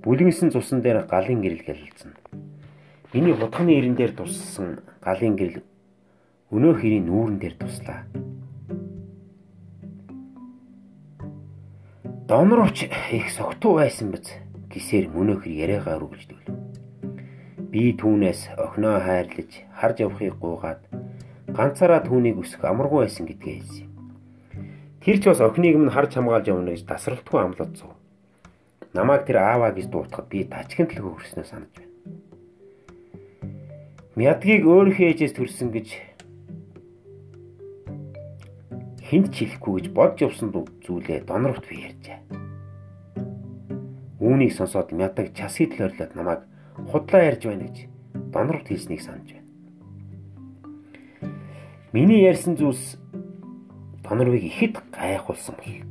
Бүлгэнсэн 0.00 0.48
цусан 0.48 0.80
дээр 0.80 1.04
галын 1.04 1.44
гэрэл 1.44 1.60
гэлэлцэн. 1.60 2.16
Миний 3.12 3.36
хутганы 3.36 3.76
ирэн 3.76 4.00
дээр 4.00 4.16
туссан 4.16 4.80
галын 5.04 5.36
гэрэл 5.36 5.60
өнөө 6.48 6.74
хэрийн 6.80 7.04
нүүрэн 7.04 7.36
дээр 7.36 7.54
туслаа. 7.60 8.08
Донрооч 12.24 12.88
их 13.12 13.28
согтуу 13.28 13.76
байсан 13.76 14.08
биз 14.08 14.40
гисээр 14.72 15.12
мөнөөхөр 15.12 15.52
яриагаа 15.52 16.00
үргэлжлэв. 16.00 16.48
Би 17.68 17.92
түүнээс 17.92 18.56
охиноо 18.56 19.04
хайрлаж 19.04 19.68
харж 19.76 19.96
явахыг 20.00 20.40
гуугаад 20.40 20.80
ганцаараа 21.52 22.00
түүнийг 22.08 22.40
өсөх 22.40 22.64
амаргүй 22.64 23.04
байсан 23.04 23.28
гэдгээ 23.28 23.54
хэлсэн. 23.60 23.88
Тэр 25.04 25.16
ч 25.20 25.24
бас 25.28 25.44
охиныг 25.44 25.76
минь 25.76 25.92
харж 25.92 26.16
хамгаалж 26.16 26.46
явна 26.48 26.72
гэж 26.72 26.88
тасралтгүй 26.88 27.40
амлацсан. 27.44 27.99
Намааг 28.94 29.26
тэр 29.26 29.38
ааваа 29.38 29.70
гэж 29.70 29.86
дуутахад 29.86 30.26
би 30.26 30.42
тачгинт 30.44 30.98
л 30.98 31.14
хөрснөө 31.14 31.46
санаж 31.46 31.70
байна. 31.78 31.90
Мядгийг 34.18 34.66
өөрийнхөө 34.66 35.06
ээжээс 35.14 35.34
төрсөн 35.38 35.70
гэж 35.70 35.88
хинт 39.06 39.30
чихгүй 39.30 39.78
гэж 39.78 39.86
бодж 39.94 40.16
явсан 40.26 40.50
зүйлээ 40.82 41.26
донорт 41.26 41.66
би 41.70 41.86
ярьжээ. 41.86 42.18
Үүнийг 44.18 44.52
сонсоод 44.54 44.90
мядаг 44.90 45.34
часгид 45.38 45.78
л 45.78 45.86
ойрлоод 45.86 46.14
намайг 46.18 46.42
худлаа 46.90 47.22
ярьж 47.30 47.46
байна 47.46 47.70
гэж 47.70 47.76
донорт 48.34 48.66
хэлснийг 48.66 49.02
санаж 49.02 49.34
байна. 49.34 49.48
Миний 51.94 52.22
ярьсан 52.22 52.54
зүйлс 52.54 52.98
донорвыг 54.02 54.42
ихэд 54.46 54.78
гайхуулсан 54.94 55.54
болтой. 55.58 55.89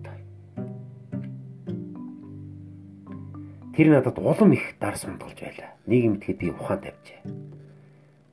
Тэр 3.79 3.95
надад 3.95 4.19
улам 4.19 4.51
их 4.51 4.75
дар 4.77 4.97
сумдгалж 4.97 5.39
байлаа. 5.39 5.71
Нэг 5.87 6.03
юм 6.03 6.15
тэгэхэд 6.19 6.39
би 6.43 6.51
ухаан 6.51 6.83
тавьжээ. 6.83 7.23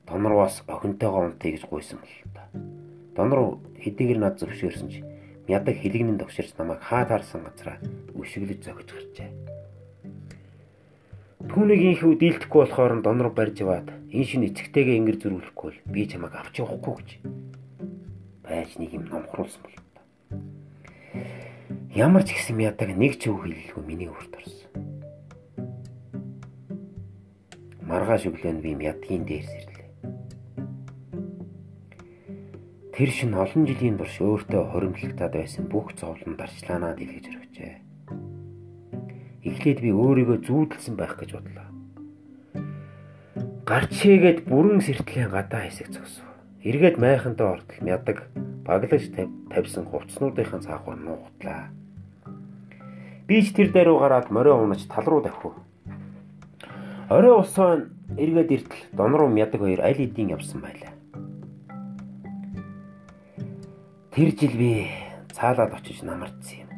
Донорвоос 0.03 0.67
охинтойгоо 0.67 1.31
унтъя 1.31 1.55
гэж 1.55 1.63
гуйсан 1.71 2.03
бол 2.03 2.35
та. 2.35 2.51
Донор 3.15 3.63
хэдийгээр 3.79 4.19
над 4.19 4.43
зөвшөөрсөн 4.43 4.91
ч 4.91 5.07
мядаг 5.47 5.79
хилэгнэн 5.79 6.19
тогширч 6.19 6.51
намайг 6.59 6.83
хаа 6.83 7.07
таарсан 7.07 7.47
газараа 7.47 7.79
өшөглөж 8.19 8.59
зогж 8.59 8.91
гарчээ. 8.91 9.31
Түүнийг 11.47 11.95
инхүү 11.95 12.19
дийлдэхгүй 12.19 12.67
болохоор 12.67 12.99
донор 12.99 13.31
барьж 13.31 13.63
яваад 13.63 13.87
энэ 14.11 14.27
шин 14.27 14.43
эцэгтэйгээ 14.51 14.99
ингэр 14.99 15.15
зөрүүлэхгүй 15.15 15.69
л 15.71 15.79
би 15.87 16.11
чамайг 16.11 16.35
авч 16.35 16.59
явахгүй 16.59 16.95
гэж 16.99 17.09
байж 18.43 18.75
нэг 18.75 18.99
юм 18.99 19.07
номхруулсан 19.07 19.63
бол 19.63 19.79
та. 19.95 20.03
Ямар 21.95 22.27
ч 22.27 22.35
гэсэн 22.35 22.59
мядаг 22.59 22.91
нэг 22.91 23.15
ч 23.15 23.31
үг 23.31 23.47
хэлэлгүй 23.47 23.83
миний 23.87 24.11
өрт 24.11 24.35
орсон. 24.35 24.56
Маргааш 27.87 28.27
өглөө 28.27 28.59
би 28.59 28.75
мядгийн 28.75 29.23
дээр 29.23 29.45
сэрлээ. 29.47 29.89
Тэр 32.91 33.09
шин 33.15 33.31
олон 33.31 33.63
жилийн 33.63 33.95
турш 33.95 34.19
өөртөө 34.19 34.63
хоримтлагтаад 34.73 35.33
байсан 35.39 35.71
бүх 35.71 35.95
зовлон 35.95 36.35
дарчлаанаа 36.35 36.97
дэлгэж 36.99 37.25
өргөжээ. 37.31 37.75
Эхлээд 39.47 39.79
би 39.85 39.91
өөрийгөө 39.95 40.37
зүүдэлсэн 40.43 40.95
байх 40.99 41.15
гэж 41.15 41.29
бодлоо. 41.37 41.69
Гарчээгээд 43.69 44.39
бүрэн 44.49 44.81
сэртлийн 44.83 45.31
гадаа 45.31 45.69
хэсэг 45.69 45.87
зогсов. 45.93 46.27
Эргээд 46.67 46.99
майхантай 46.99 47.47
ортол 47.47 47.79
мядаг 47.85 48.27
баглаж 48.67 49.03
тавьсан 49.53 49.85
хувцснуудынхаа 49.87 50.59
цаахаар 50.59 50.99
нуугтлаа. 50.99 51.71
Би 53.27 53.43
ч 53.43 53.55
тэр 53.55 53.71
дээр 53.71 53.95
гараад 53.95 54.27
морио 54.31 54.59
унаж 54.59 54.83
тал 54.91 55.05
руу 55.07 55.21
давхив. 55.23 55.66
Орой 57.09 57.39
усаа 57.39 57.87
эргээд 58.19 58.51
иртэл 58.51 58.83
дон 58.91 59.15
руу 59.15 59.29
мядаг 59.31 59.61
хоёр 59.63 59.79
аль 59.79 59.95
эдийн 59.95 60.35
явсан 60.35 60.59
байлаа. 60.59 60.91
Тэр 64.11 64.35
жил 64.35 64.53
би 64.59 64.91
цаалаад 65.31 65.71
очиж 65.71 66.03
намардсан 66.03 66.67
юм. 66.67 66.69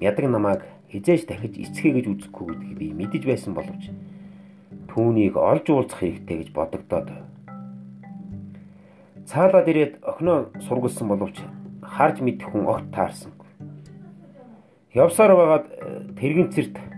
Ядаг 0.00 0.24
намайг 0.32 0.64
хизээж 0.88 1.28
дахиж 1.28 1.68
эцгээ 1.68 1.92
гэж 2.00 2.06
үзэхгүй 2.08 2.46
гэдгийг 2.48 2.78
би 2.80 2.86
мэдэж 2.96 3.22
байсан 3.28 3.52
боловч 3.52 3.92
түүнийг 4.88 5.36
олж 5.36 5.68
уулзах 5.68 6.00
хэрэгтэй 6.00 6.36
гэж 6.40 6.48
бодогдоод 6.56 7.12
цаалаад 9.28 9.68
ирээд 9.68 10.00
охиноо 10.00 10.48
сургалсан 10.64 11.08
боловч 11.12 11.44
харж 11.84 12.24
мэдэх 12.24 12.48
хүн 12.48 12.72
огт 12.72 12.88
таарсангүй. 12.88 13.48
Явсаар 14.96 15.36
байгаад 15.36 15.66
э, 15.68 15.76
тэрэгэнцэрт 16.16 16.91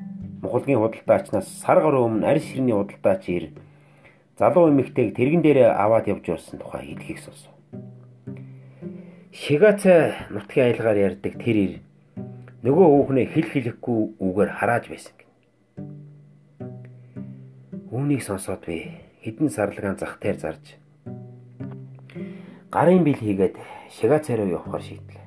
мухалгийн 0.44 0.80
худалдаачнаас 0.85 1.48
сар 1.64 1.80
гаруй 1.80 2.04
өмнө 2.04 2.28
арь 2.28 2.44
ширний 2.44 2.76
худалдаач 2.76 3.24
ир 3.33 3.44
залуу 4.37 4.68
эмэгтэйг 4.68 5.16
тэрэгэн 5.16 5.42
дээрээ 5.42 5.70
аваад 5.72 6.04
явж 6.12 6.24
явсан 6.28 6.61
тухай 6.61 6.85
хэлхийг 6.85 7.18
сонсов. 7.24 7.52
Шигацай 9.33 10.12
нутгийн 10.28 10.76
айлгаар 10.76 10.98
ярьдаг 11.09 11.35
тэр 11.40 11.57
ир 11.57 11.72
нөгөө 12.61 12.87
хүүхнээ 12.92 13.26
хэл 13.33 13.48
хэлэхгүй 13.48 13.98
үгээр 14.20 14.50
харааж 14.52 14.85
байсан 14.92 15.14
гин. 15.16 15.30
Үүнийг 17.88 18.22
сонсоод 18.22 18.62
би 18.68 19.00
хідэн 19.24 19.48
сарлагаан 19.48 19.96
зах 19.96 20.20
дээр 20.20 20.37
зарж 20.37 20.76
гарын 22.74 23.04
бил 23.07 23.16
хийгээд 23.16 23.57
шигацай 23.96 24.37
руу 24.37 24.50
явахаар 24.61 24.83
шийдлээ. 24.83 25.23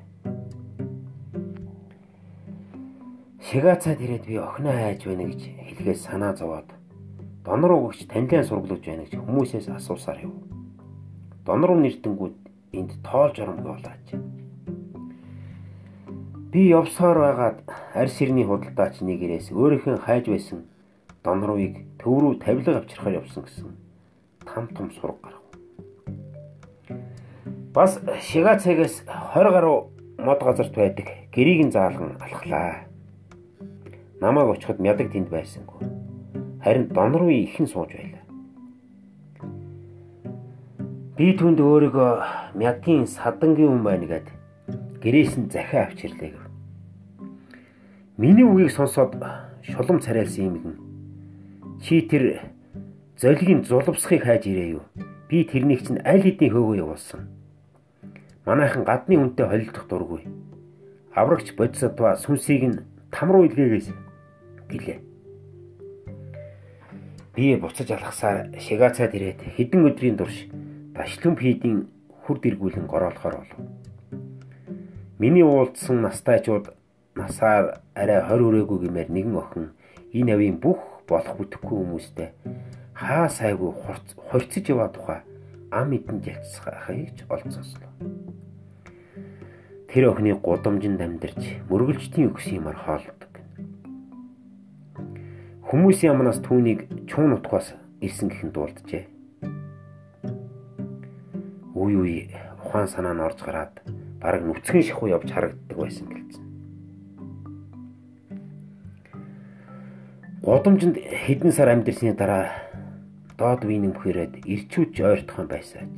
Шигацаад 3.48 3.96
ирээд 4.04 4.28
би 4.28 4.36
охиноо 4.36 4.76
хайж 4.76 5.08
байна 5.08 5.24
гэж 5.24 5.40
хэлхээс 5.72 6.04
санаа 6.04 6.36
зовоод 6.36 6.68
донор 7.48 7.72
өгч 7.80 8.04
танилан 8.04 8.44
сургалж 8.44 8.84
байна 8.84 9.08
гэж 9.08 9.16
хүмүүсээс 9.24 9.72
асуусаар 9.72 10.20
яв. 10.20 10.36
Донор 11.48 11.72
нэртэнгүүд 11.80 12.36
энд 12.76 12.92
тоолж 13.00 13.40
оромгүй 13.40 13.72
болооч. 13.72 14.06
Би 16.52 16.60
явсаар 16.68 17.16
байгаад 17.24 17.58
арь 17.96 18.12
сэрний 18.12 18.44
худалдаач 18.44 19.00
нэгээрээс 19.00 19.48
өөрийнхөө 19.56 19.96
хайж 19.96 20.28
байсан 20.28 20.68
донрууийг 21.24 21.88
төв 21.96 22.20
рүү 22.20 22.44
тавилга 22.44 22.84
авчрахаар 22.84 23.24
явсан 23.24 23.48
гэсэн 23.48 23.72
там 24.44 24.68
том 24.76 24.92
сураг 24.92 25.24
гарав. 25.24 25.40
Бас 27.72 27.96
Шигацагаас 28.28 29.08
20 29.08 29.56
гаруй 29.56 29.88
мод 30.20 30.40
газарт 30.44 30.76
байдаг 30.76 31.32
гэрийг 31.32 31.64
нь 31.64 31.72
заалган 31.72 32.20
алхлаа. 32.20 32.87
Намайг 34.20 34.50
очиход 34.50 34.82
мядаг 34.82 35.12
тэнд 35.14 35.30
байсангүй. 35.30 35.86
Харин 36.58 36.88
донруу 36.90 37.30
ихэн 37.30 37.70
сууж 37.70 37.94
байлаа. 37.94 38.24
Би 41.14 41.34
түнд 41.38 41.62
өөрийгөө 41.62 42.58
мядгийн 42.58 43.06
садангийн 43.06 43.78
хүн 43.78 43.82
байна 43.86 44.06
гэд 44.10 44.26
гэрээс 44.98 45.38
нь 45.38 45.50
захиа 45.54 45.86
авчирлээ 45.86 46.34
гэв. 46.34 46.44
Миний 48.18 48.42
үгийг 48.42 48.74
сонсоод 48.74 49.14
шулам 49.62 50.02
царайлсан 50.02 50.50
юм 50.50 50.56
гин. 50.58 50.76
Чи 51.78 52.02
тэр 52.02 52.42
золигийн 53.14 53.62
зулвсхыг 53.62 54.26
хайж 54.26 54.50
ирээ 54.50 54.82
юу? 54.82 54.84
Би 55.30 55.46
тэрнийг 55.46 55.86
чинь 55.86 56.02
аль 56.02 56.26
хэдийн 56.26 56.50
хөөгөө 56.50 56.76
явуулсан. 56.82 57.30
Манайхан 58.42 58.82
гадны 58.82 59.14
үнтэй 59.14 59.46
холилдох 59.46 59.86
дургүй. 59.86 60.26
Аврагч 61.14 61.54
бодисотва 61.54 62.18
сүнсийг 62.18 62.62
нь 62.66 62.82
там 63.14 63.30
руу 63.30 63.46
илгээгээс 63.46 64.07
гэлээ. 64.70 64.98
Би 67.34 67.56
буцаж 67.56 67.88
алхасаар 67.90 68.54
шигацаад 68.58 69.14
ирээд 69.14 69.40
хэдэн 69.56 69.82
өдрийн 69.88 70.16
турш 70.18 70.48
Дашлам 70.94 71.38
хийдийн 71.38 71.86
хүр 72.26 72.42
дэргүүлэн 72.42 72.86
гороолохоор 72.90 73.36
болов. 73.40 73.60
Миний 75.18 75.46
уулзсан 75.46 76.02
настайчууд 76.02 76.74
насаар 77.14 77.82
арай 77.94 78.20
20 78.22 78.46
өрөөгөө 78.46 78.78
гэмээр 78.86 79.08
нэгэн 79.10 79.36
охин 79.38 79.66
энэ 80.14 80.34
авийн 80.34 80.58
бүх 80.58 80.78
болох 81.06 81.34
бүтэхгүй 81.38 81.76
хүмүүстэй 81.78 82.28
хаа 82.94 83.26
сайгүй 83.30 83.70
хорцож 84.30 84.64
яваа 84.70 84.90
тухай 84.90 85.20
ам 85.70 85.94
эдэн 85.94 86.18
ялцгаахыг 86.22 87.14
ч 87.16 87.18
олцсонслоо. 87.30 87.90
Тэр 89.90 90.04
охины 90.10 90.34
гудамжинд 90.34 91.00
амьдарч 91.00 91.42
мөргөлжтийн 91.70 92.30
өгс 92.30 92.46
юмар 92.52 92.76
хоолдог. 92.76 93.17
Хүмүүсийн 95.68 96.16
амнаас 96.16 96.40
түүнийг 96.40 96.88
чуун 97.04 97.36
утгаас 97.36 97.76
ирсэн 98.00 98.32
гэхэн 98.32 98.56
дуулджээ 98.56 99.04
үе 101.76 101.96
үе 102.00 102.22
ухаан 102.64 102.88
санаа 102.88 103.14
нь 103.14 103.20
орж 103.20 103.38
гараад 103.44 103.74
бараг 104.20 104.42
нүцгэн 104.48 104.82
шахуу 104.82 105.12
явж 105.12 105.28
харагддаг 105.28 105.76
байсан 105.78 106.06
гэлцэн. 106.08 106.44
Годомжинд 110.42 110.96
хэдэн 110.98 111.52
сар 111.52 111.68
амьдэрсний 111.68 112.16
дараа 112.16 112.48
доод 113.36 113.68
үеийн 113.68 113.92
өмхөрөөд 113.92 114.48
ирчүүд 114.48 115.04
ойртхон 115.04 115.46
байсаач. 115.52 115.96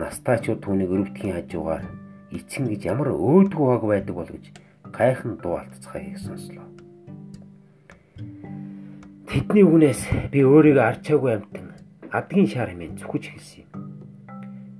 Настаачууд 0.00 0.62
түүнийг 0.62 0.90
өрөвдгийн 0.94 1.36
хажуугаар 1.42 1.84
эцэн 2.32 2.70
гэж 2.70 2.80
ямар 2.86 3.10
өөдгөө 3.12 3.66
баг 3.66 3.82
байдаг 3.82 4.14
бол 4.14 4.30
гэж 4.30 4.44
гайхан 4.94 5.36
дуу 5.42 5.58
алдцгаа 5.60 6.00
хийх 6.00 6.22
сонслоо. 6.22 6.65
Тэдний 9.36 9.68
үгнээс 9.68 10.32
би 10.32 10.40
өөрийгөө 10.48 10.80
арчаагүй 10.80 11.32
амтан 11.36 11.76
адгийн 12.08 12.48
шар 12.48 12.72
хэмээн 12.72 12.96
зүхэж 12.96 13.24
хэлсэн 13.36 13.68
юм. 13.68 13.70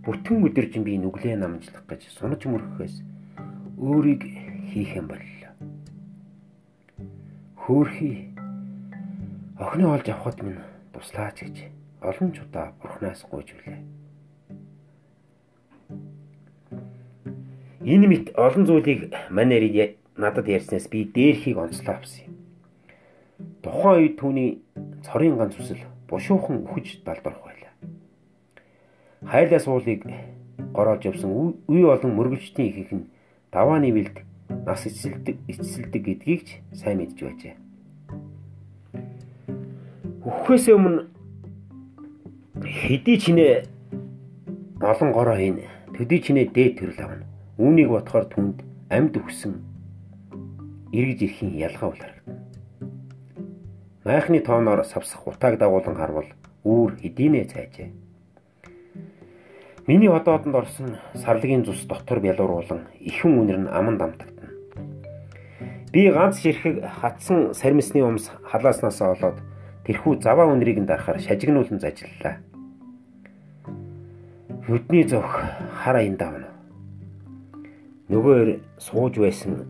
Бүтэн 0.01 0.49
өдөржин 0.49 0.81
би 0.81 0.97
нүглээ 0.97 1.37
намжлах 1.37 1.85
гэж 1.85 2.09
сунаж 2.17 2.41
мөрөхөөс 2.49 3.05
өөрийг 3.77 4.25
хийх 4.73 4.97
юм 4.97 5.13
боллоо. 5.13 5.53
Хөөхий 7.69 8.33
охины 9.61 9.93
олж 9.93 10.09
авахд 10.09 10.41
минь 10.41 10.65
туслаач 10.97 11.37
гэж 11.45 11.57
олон 12.01 12.33
ч 12.33 12.41
удаа 12.41 12.73
бурхнаас 12.81 13.29
гуйж 13.29 13.53
үлээ. 13.61 13.85
Энэ 17.85 18.07
мэт 18.09 18.27
олон 18.41 18.65
зүйлийг 18.65 19.13
манайр 19.29 20.01
надад 20.17 20.49
ярьснаас 20.49 20.89
би 20.89 21.05
дээрхийг 21.05 21.61
онцлоо 21.61 22.01
авсан. 22.01 22.26
Тухайн 23.67 23.99
үед 23.99 24.15
түүний 24.23 24.51
цорын 25.03 25.35
ганц 25.35 25.59
үсэл 25.59 25.83
бушуухан 26.07 26.63
үхэж 26.71 27.03
далдорх 27.03 27.43
байлаа. 27.43 27.73
Хайлаа 29.27 29.59
суулыг 29.59 30.07
гороож 30.71 31.03
явсан 31.03 31.59
үе 31.67 31.83
олон 31.83 32.15
мөргөлчдийн 32.15 32.71
ихэнх 32.71 32.93
нь 32.95 33.11
давааны 33.51 33.91
вилд 33.91 34.23
нас 34.63 34.87
эцэлдэг 34.87 35.43
эцэлдэг 35.51 36.03
гэдгийг 36.07 36.43
ч 36.47 36.63
сайн 36.79 37.03
мэдж 37.03 37.19
байжээ. 37.19 37.55
Үххээс 40.23 40.71
өмнө 40.71 41.11
хэдий 42.63 43.19
чинээ 43.19 43.67
олон 44.79 45.11
гороо 45.11 45.35
хийн 45.35 45.67
төдий 45.91 46.23
чинээ 46.23 46.55
дээд 46.55 46.79
төрөл 46.79 47.03
авна. 47.03 47.27
Үүнийг 47.59 47.91
бодохоор 47.91 48.31
түнд 48.31 48.63
амьд 48.95 49.19
өгсөн 49.19 49.59
эргэж 50.95 51.19
ирэхийн 51.27 51.59
ялгаа 51.59 51.91
харагдана. 51.91 52.16
Майхны 54.07 54.39
тооноор 54.39 54.85
савсах 54.85 55.27
утааг 55.27 55.59
дагуулan 55.59 55.97
харвал 55.99 56.31
үүр 56.63 56.95
хэдийнэ 57.03 57.51
цайжээ. 57.51 57.91
Миний 59.91 60.07
одоодонд 60.07 60.55
орсон 60.55 60.95
сарлагын 61.19 61.67
цус 61.67 61.83
дотор 61.91 62.23
бялууруулан 62.23 62.87
ихэн 63.03 63.35
үнэр 63.35 63.59
нь 63.67 63.67
аман 63.67 63.99
дамтагдана. 63.99 64.55
Би 65.91 66.07
ганц 66.15 66.39
ширхэг 66.39 66.87
хатсан 66.87 67.51
сармисны 67.51 68.07
өмс 68.07 68.31
халааснаас 68.47 69.03
олоод 69.03 69.43
тэрхүү 69.83 70.23
заваа 70.23 70.55
үнрийг 70.55 70.79
нь 70.79 70.87
дарахаар 70.87 71.19
шажигнуулан 71.19 71.83
зажиллаа. 71.83 72.39
Нүдний 74.71 75.03
зовх 75.03 75.35
хар 75.83 75.99
аян 75.99 76.15
давна. 76.15 76.55
Нөгөөр 78.07 78.63
сууж 78.79 79.19
байсан 79.19 79.67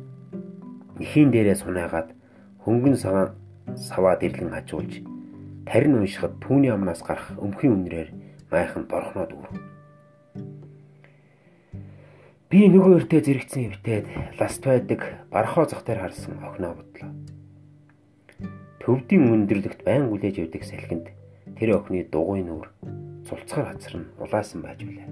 нэхийн 1.01 1.33
дээрээ 1.33 1.57
сунаагаад 1.57 2.12
хөнгөн 2.61 3.01
саваа 3.01 3.33
саваад 3.74 4.22
ирлэн 4.22 4.55
хажуулж 4.55 5.02
тарин 5.66 5.98
уншихад 5.98 6.38
түүний 6.38 6.70
амнаас 6.70 7.02
гарах 7.02 7.35
өмхийн 7.42 7.74
үнрээр 7.83 8.11
майхан 8.50 8.87
дорхноод 8.87 9.35
өв. 9.35 9.44
Би 12.46 12.70
нөгөө 12.70 13.02
өртөө 13.02 13.20
зэрэгцэн 13.26 13.74
эвтээд 13.74 14.07
ласт 14.38 14.62
байдаг 14.62 15.02
бархоо 15.35 15.66
зах 15.66 15.83
дээр 15.83 16.07
харсан 16.07 16.38
охиноо 16.38 16.79
бодлоо. 16.79 17.11
Төвдийн 18.79 19.35
өндөрлөгт 19.35 19.83
байн 19.83 20.07
хүлээж 20.07 20.46
явдаг 20.46 20.62
салхинд 20.62 21.11
тэр 21.59 21.74
охины 21.74 22.07
дугуйн 22.07 22.46
нүр 22.46 22.70
цулцгаар 23.26 23.74
хацар 23.74 23.98
нь 23.98 24.11
улаасан 24.22 24.62
байж 24.62 24.87
билээ. 24.87 25.11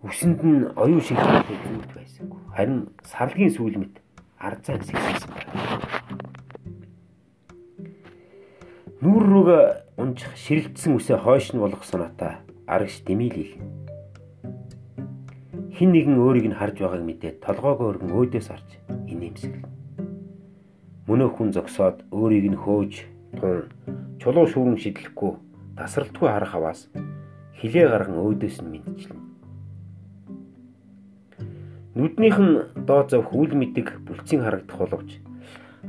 Үсэнд 0.00 0.40
нь 0.40 0.72
оюун 0.80 1.04
шиг 1.04 1.20
зүгт 1.20 1.92
байсангүй. 1.92 2.40
Харин 2.56 2.88
сарлагын 3.04 3.52
сүүл 3.52 3.76
мэт 3.84 4.00
ардзаа 4.40 4.80
зэгссэн 4.80 5.28
байна. 5.28 5.83
Нүүр 9.04 9.24
рүүгээ 9.28 9.64
унжих 10.00 10.32
ширэлтсэн 10.32 10.96
үсээ 10.96 11.20
хойш 11.20 11.52
нь 11.52 11.60
болгох 11.60 11.84
санаатай 11.84 12.40
арагш 12.64 13.04
дэмийлээ. 13.04 13.60
Хин 15.76 15.92
нэгэн 15.92 16.16
өөрийг 16.16 16.48
нь 16.48 16.56
харж 16.56 16.80
байгааг 16.80 17.04
мэдээд 17.04 17.44
толгоогоо 17.44 17.92
өргөн 17.92 18.16
өөдөөс 18.16 18.48
харж 18.48 18.68
инээмсэглэн. 19.04 19.68
Мөнөө 21.04 21.30
хүн 21.36 21.52
зогсоод 21.52 22.00
өөрийг 22.16 22.48
нь 22.48 22.56
хөөж 22.56 22.92
тун 23.36 23.68
чулуу 24.16 24.48
шүүрэн 24.48 24.80
шидлэхгүй 24.80 25.32
тасралтгүй 25.76 26.28
харах 26.32 26.56
аваас 26.56 26.88
хилээ 27.60 27.92
гарган 27.92 28.24
өөдөөс 28.24 28.64
нь 28.64 28.72
мэдчихлээ. 28.72 29.20
Нүднийх 31.92 32.38
нь 32.40 32.88
доо 32.88 33.04
завх 33.04 33.36
үл 33.36 33.52
мэдэг 33.52 34.00
бүлцийн 34.08 34.40
харагдах 34.40 34.80
боловч 34.80 35.20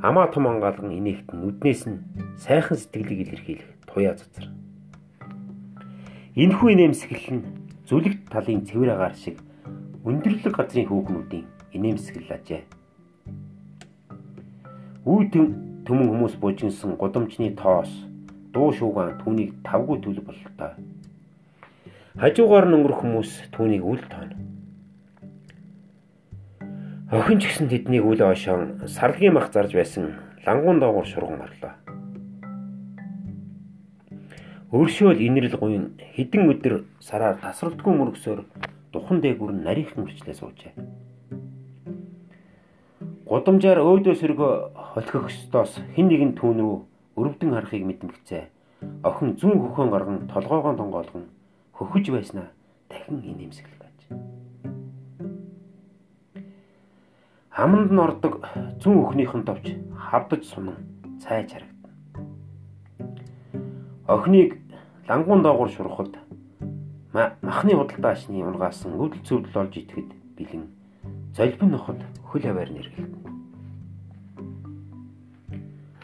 амаа 0.06 0.28
том 0.30 0.46
ангаалган 0.46 0.94
инээхт 0.94 1.34
нүднээс 1.34 1.90
нь 1.90 2.06
сайхан 2.38 2.78
сэтгэлийг 2.78 3.20
илэрхийлэх 3.26 3.70
туяа 3.90 4.14
цацар. 4.14 4.54
Энэхүү 6.38 6.70
инээмсэглэл 6.78 7.30
нь 7.34 7.48
зүлэгт 7.90 8.30
талын 8.30 8.62
цэвэр 8.70 8.94
агаар 8.94 9.16
шиг 9.18 9.42
өндөрлөг 10.06 10.54
газрын 10.54 10.86
хүүхнүүдийн 10.86 11.46
инээмсэглэл 11.74 12.38
ажээ. 12.38 12.64
Үе 15.10 15.26
төмөн 15.86 16.08
хүмүүс 16.10 16.38
бужигнсан 16.38 16.98
гудамжны 17.02 17.58
тоос 17.58 17.90
дуу 18.54 18.70
шуугаан 18.78 19.18
түүнийг 19.26 19.58
тавгүй 19.66 19.98
төлөв 20.06 20.26
бололтой. 20.30 20.72
Хажуугаар 22.22 22.66
нь 22.70 22.76
өнгөрөх 22.78 23.00
хүмүүс 23.02 23.32
түүнийг 23.54 23.84
үл 23.86 24.02
тооно. 24.06 24.55
Охин 27.06 27.38
ч 27.38 27.46
гэсэн 27.46 27.70
тэднийг 27.70 28.02
үл 28.02 28.18
оошоон 28.18 28.90
сарлагын 28.90 29.38
мах 29.38 29.54
зарж 29.54 29.78
байсан 29.78 30.18
лангуун 30.42 30.82
доогуур 30.82 31.06
шурган 31.06 31.38
орлоо. 31.38 31.78
Өршөөл 34.74 35.22
инэрл 35.22 35.54
гуйн 35.54 36.02
хідэн 36.18 36.50
өдөр 36.50 36.90
сараар 36.98 37.38
тасралтгүй 37.38 37.94
мөргсөөр 37.94 38.42
духан 38.90 39.22
дээгүр 39.22 39.54
нь 39.54 39.62
нарийнхан 39.62 40.02
мөрчлээ 40.02 40.34
суужээ. 40.34 40.74
Гудамжаар 43.30 43.86
өөдөө 43.86 44.16
сөргө 44.18 44.50
холхих 44.74 45.30
өстөөс 45.30 45.86
хин 45.94 46.10
нэгэн 46.10 46.34
түүн 46.34 46.58
рүү 46.58 46.76
өрөвдөн 47.22 47.54
харахыг 47.54 47.86
мэдмэгцээ. 47.86 48.50
Охин 49.06 49.38
зүүн 49.38 49.62
хөхөн 49.62 49.94
гарган 49.94 50.18
толгоогоо 50.26 50.74
тонгоолгон 50.74 51.30
хөхөж 51.78 52.10
байснаа 52.10 52.50
дахин 52.90 53.22
инээмсэглэж 53.22 53.85
Хаманд 57.56 57.88
нь 57.88 58.04
ордог 58.04 58.44
зүүн 58.84 59.00
өхнийхэн 59.00 59.48
товч 59.48 59.80
хавдаж 59.96 60.44
сунан 60.44 60.76
цайж 61.24 61.56
харагдана. 61.56 61.96
Охиныг 64.12 64.60
лангуун 65.08 65.40
доогуур 65.40 65.72
шурахад 65.72 66.20
махны 67.16 67.80
худалдаачны 67.80 68.44
унгаасан 68.44 69.00
өвдөл 69.00 69.24
цөвдөл 69.24 69.62
олж 69.64 69.74
итгэхэд 69.80 70.10
бэлэн 70.36 70.68
золбин 71.32 71.72
ноход 71.72 72.04
хөл 72.28 72.44
аваар 72.44 72.76
нэргэлдэнэ. 72.76 73.24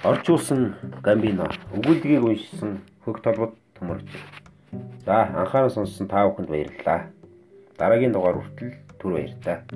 Орчуулсан 0.07 0.79
Гамбино 1.03 1.51
өгүүлдгийг 1.75 2.23
уншсан 2.23 2.79
хөх 3.03 3.19
толгод 3.19 3.59
төмөрч. 3.75 4.07
За 5.03 5.27
анхаарал 5.35 5.75
сонссон 5.75 6.07
та 6.07 6.23
бүхэнд 6.31 6.47
баярлалаа. 6.47 7.11
Дараагийн 7.75 8.15
дугаар 8.15 8.39
хүртэл 8.39 8.71
түр 9.03 9.19
баярлалаа. 9.19 9.67